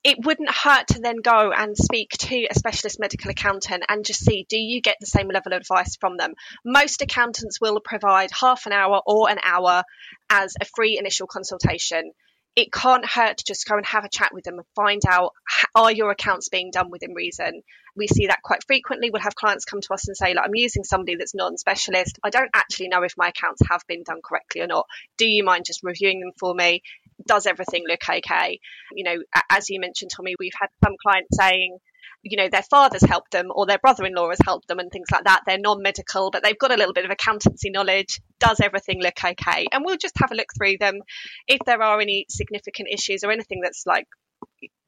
it 0.04 0.18
wouldn't 0.22 0.50
hurt 0.50 0.86
to 0.88 1.00
then 1.00 1.16
go 1.16 1.50
and 1.50 1.76
speak 1.76 2.10
to 2.10 2.46
a 2.50 2.54
specialist 2.54 3.00
medical 3.00 3.30
accountant 3.30 3.84
and 3.88 4.04
just 4.04 4.22
see 4.22 4.44
do 4.48 4.58
you 4.58 4.82
get 4.82 4.96
the 5.00 5.06
same 5.06 5.28
level 5.28 5.54
of 5.54 5.62
advice 5.62 5.96
from 5.96 6.18
them. 6.18 6.34
Most 6.64 7.00
accountants 7.00 7.58
will 7.60 7.80
provide 7.80 8.30
half 8.38 8.66
an 8.66 8.72
hour 8.72 9.00
or 9.06 9.30
an 9.30 9.38
hour 9.42 9.82
as 10.28 10.54
a 10.60 10.66
free 10.76 10.98
initial 10.98 11.26
consultation. 11.26 12.12
It 12.56 12.72
can't 12.72 13.04
hurt 13.04 13.38
to 13.38 13.44
just 13.44 13.66
go 13.66 13.76
and 13.76 13.86
have 13.86 14.04
a 14.04 14.08
chat 14.08 14.32
with 14.32 14.44
them 14.44 14.58
and 14.58 14.66
find 14.76 15.02
out 15.08 15.32
are 15.74 15.90
your 15.90 16.10
accounts 16.10 16.48
being 16.48 16.70
done 16.70 16.90
within 16.90 17.14
reason. 17.14 17.62
We 17.96 18.06
see 18.06 18.28
that 18.28 18.42
quite 18.42 18.64
frequently. 18.64 19.10
We'll 19.10 19.22
have 19.22 19.34
clients 19.34 19.64
come 19.64 19.80
to 19.80 19.94
us 19.94 20.06
and 20.06 20.16
say, 20.16 20.34
like, 20.34 20.44
I'm 20.44 20.54
using 20.54 20.84
somebody 20.84 21.16
that's 21.16 21.34
non-specialist. 21.34 22.18
I 22.22 22.30
don't 22.30 22.50
actually 22.54 22.88
know 22.88 23.02
if 23.02 23.14
my 23.16 23.28
accounts 23.28 23.62
have 23.68 23.82
been 23.88 24.04
done 24.04 24.20
correctly 24.24 24.60
or 24.60 24.66
not. 24.66 24.86
Do 25.16 25.26
you 25.26 25.44
mind 25.44 25.64
just 25.64 25.82
reviewing 25.82 26.20
them 26.20 26.32
for 26.38 26.54
me? 26.54 26.82
does 27.26 27.46
everything 27.46 27.84
look 27.88 28.02
okay? 28.08 28.60
You 28.92 29.04
know, 29.04 29.16
as 29.50 29.70
you 29.70 29.80
mentioned, 29.80 30.10
Tommy, 30.10 30.34
we've 30.38 30.52
had 30.58 30.68
some 30.82 30.96
clients 31.00 31.36
saying, 31.36 31.78
you 32.22 32.36
know, 32.36 32.48
their 32.48 32.62
father's 32.62 33.02
helped 33.02 33.32
them 33.32 33.48
or 33.54 33.66
their 33.66 33.78
brother 33.78 34.04
in 34.04 34.14
law 34.14 34.30
has 34.30 34.38
helped 34.44 34.68
them 34.68 34.78
and 34.78 34.90
things 34.90 35.08
like 35.12 35.24
that. 35.24 35.42
They're 35.46 35.58
non 35.58 35.82
medical, 35.82 36.30
but 36.30 36.42
they've 36.42 36.58
got 36.58 36.72
a 36.72 36.76
little 36.76 36.94
bit 36.94 37.04
of 37.04 37.10
accountancy 37.10 37.70
knowledge. 37.70 38.20
Does 38.40 38.60
everything 38.60 39.00
look 39.00 39.22
okay? 39.22 39.66
And 39.72 39.84
we'll 39.84 39.96
just 39.96 40.18
have 40.18 40.32
a 40.32 40.34
look 40.34 40.48
through 40.56 40.78
them. 40.78 41.00
If 41.46 41.60
there 41.66 41.82
are 41.82 42.00
any 42.00 42.26
significant 42.28 42.88
issues 42.92 43.24
or 43.24 43.30
anything 43.30 43.60
that's 43.62 43.84
like 43.86 44.06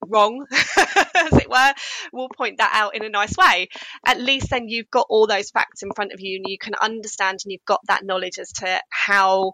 wrong, 0.07 0.47
as 0.53 1.33
it 1.33 1.51
were, 1.51 1.75
we'll 2.13 2.29
point 2.29 2.59
that 2.59 2.71
out 2.75 2.95
in 2.95 3.05
a 3.05 3.09
nice 3.09 3.37
way. 3.37 3.69
At 4.05 4.21
least 4.21 4.51
then 4.51 4.69
you've 4.69 4.91
got 4.91 5.07
all 5.09 5.27
those 5.27 5.51
facts 5.51 5.83
in 5.83 5.91
front 5.95 6.13
of 6.13 6.21
you 6.21 6.37
and 6.37 6.47
you 6.49 6.59
can 6.59 6.75
understand 6.75 7.41
and 7.45 7.53
you've 7.53 7.65
got 7.67 7.81
that 7.89 8.05
knowledge 8.05 8.39
as 8.39 8.53
to 8.53 8.81
how 8.91 9.53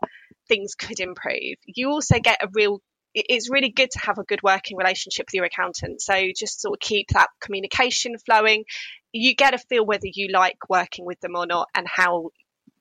things 0.49 0.75
could 0.75 1.01
improve. 1.01 1.57
You 1.67 1.91
also 1.91 2.19
get 2.21 2.43
a 2.43 2.49
real 2.53 2.81
it's 3.15 3.51
really 3.51 3.71
good 3.71 3.91
to 3.91 3.99
have 4.01 4.19
a 4.19 4.25
good 4.25 4.43
working 4.43 4.77
relationship 4.77 5.27
with 5.27 5.35
your 5.35 5.45
accountant. 5.45 6.01
So 6.01 6.15
just 6.37 6.61
sort 6.61 6.77
of 6.77 6.81
keep 6.81 7.09
that 7.09 7.29
communication 7.41 8.17
flowing. 8.19 8.65
You 9.13 9.35
get 9.35 9.55
a 9.55 9.59
feel 9.59 9.85
whether 9.85 10.07
you 10.07 10.29
like 10.33 10.57
working 10.69 11.05
with 11.05 11.21
them 11.21 11.37
or 11.37 11.47
not 11.47 11.69
and 11.75 11.87
how 11.87 12.31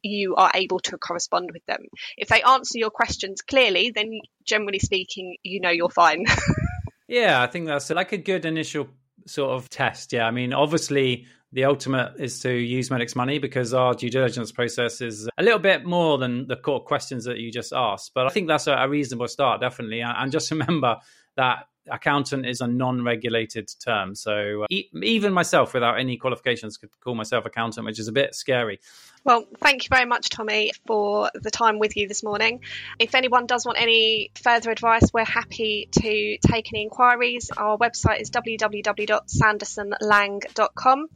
you 0.03 0.35
are 0.35 0.51
able 0.53 0.79
to 0.79 0.97
correspond 0.97 1.49
with 1.53 1.65
them. 1.65 1.85
If 2.17 2.29
they 2.29 2.41
answer 2.41 2.79
your 2.79 2.89
questions 2.89 3.41
clearly, 3.41 3.91
then 3.91 4.19
generally 4.45 4.79
speaking, 4.79 5.37
you 5.43 5.59
know 5.59 5.69
you're 5.69 5.89
fine. 5.89 6.25
yeah, 7.07 7.41
I 7.41 7.47
think 7.47 7.67
that's 7.67 7.89
like 7.89 8.11
a 8.11 8.17
good 8.17 8.45
initial 8.45 8.87
sort 9.27 9.51
of 9.51 9.69
test. 9.69 10.13
Yeah, 10.13 10.25
I 10.25 10.31
mean, 10.31 10.53
obviously, 10.53 11.27
the 11.53 11.65
ultimate 11.65 12.13
is 12.17 12.39
to 12.39 12.53
use 12.53 12.89
Medic's 12.89 13.15
money 13.15 13.37
because 13.37 13.73
our 13.73 13.93
due 13.93 14.09
diligence 14.09 14.51
process 14.51 15.01
is 15.01 15.29
a 15.37 15.43
little 15.43 15.59
bit 15.59 15.85
more 15.85 16.17
than 16.17 16.47
the 16.47 16.55
core 16.55 16.81
questions 16.81 17.25
that 17.25 17.39
you 17.39 17.51
just 17.51 17.73
asked. 17.73 18.11
But 18.15 18.27
I 18.27 18.29
think 18.29 18.47
that's 18.47 18.67
a, 18.67 18.87
reasonable 18.87 19.27
start, 19.27 19.61
definitely. 19.61 20.01
And 20.01 20.31
just 20.31 20.49
remember 20.51 20.97
that 21.35 21.65
accountant 21.89 22.45
is 22.45 22.61
a 22.61 22.67
non-regulated 22.67 23.67
term 23.83 24.13
so 24.13 24.63
uh, 24.63 24.67
e- 24.69 24.89
even 25.01 25.33
myself 25.33 25.73
without 25.73 25.99
any 25.99 26.15
qualifications 26.15 26.77
could 26.77 26.91
call 26.99 27.15
myself 27.15 27.43
accountant 27.43 27.85
which 27.87 27.97
is 27.97 28.07
a 28.07 28.11
bit 28.11 28.35
scary 28.35 28.79
well, 29.23 29.45
thank 29.59 29.83
you 29.83 29.89
very 29.89 30.05
much, 30.05 30.29
Tommy, 30.29 30.71
for 30.87 31.29
the 31.33 31.51
time 31.51 31.79
with 31.79 31.95
you 31.95 32.07
this 32.07 32.23
morning. 32.23 32.61
If 32.97 33.13
anyone 33.13 33.45
does 33.45 33.65
want 33.65 33.79
any 33.79 34.31
further 34.35 34.71
advice, 34.71 35.13
we're 35.13 35.25
happy 35.25 35.89
to 35.91 36.37
take 36.39 36.73
any 36.73 36.81
inquiries. 36.83 37.51
Our 37.55 37.77
website 37.77 38.21
is 38.21 38.31
www.sandersonlang.com. 38.31 41.07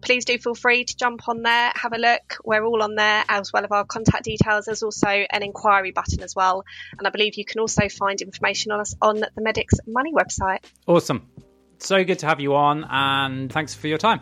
Please 0.00 0.24
do 0.24 0.38
feel 0.38 0.54
free 0.54 0.84
to 0.84 0.96
jump 0.96 1.28
on 1.28 1.42
there, 1.42 1.72
have 1.74 1.92
a 1.92 1.98
look. 1.98 2.38
We're 2.44 2.64
all 2.64 2.82
on 2.82 2.94
there, 2.94 3.24
as 3.28 3.52
well 3.52 3.64
as 3.64 3.70
our 3.70 3.84
contact 3.84 4.24
details. 4.24 4.64
There's 4.64 4.82
also 4.82 5.08
an 5.08 5.42
inquiry 5.42 5.90
button 5.92 6.22
as 6.22 6.34
well. 6.34 6.64
And 6.98 7.06
I 7.06 7.10
believe 7.10 7.34
you 7.36 7.44
can 7.44 7.60
also 7.60 7.88
find 7.88 8.20
information 8.20 8.72
on 8.72 8.80
us 8.80 8.94
on 9.02 9.20
the 9.20 9.30
Medics 9.36 9.74
Money 9.86 10.12
website. 10.12 10.64
Awesome. 10.86 11.28
So 11.78 12.02
good 12.04 12.20
to 12.20 12.26
have 12.26 12.40
you 12.40 12.54
on, 12.54 12.86
and 12.88 13.52
thanks 13.52 13.74
for 13.74 13.88
your 13.88 13.98
time. 13.98 14.20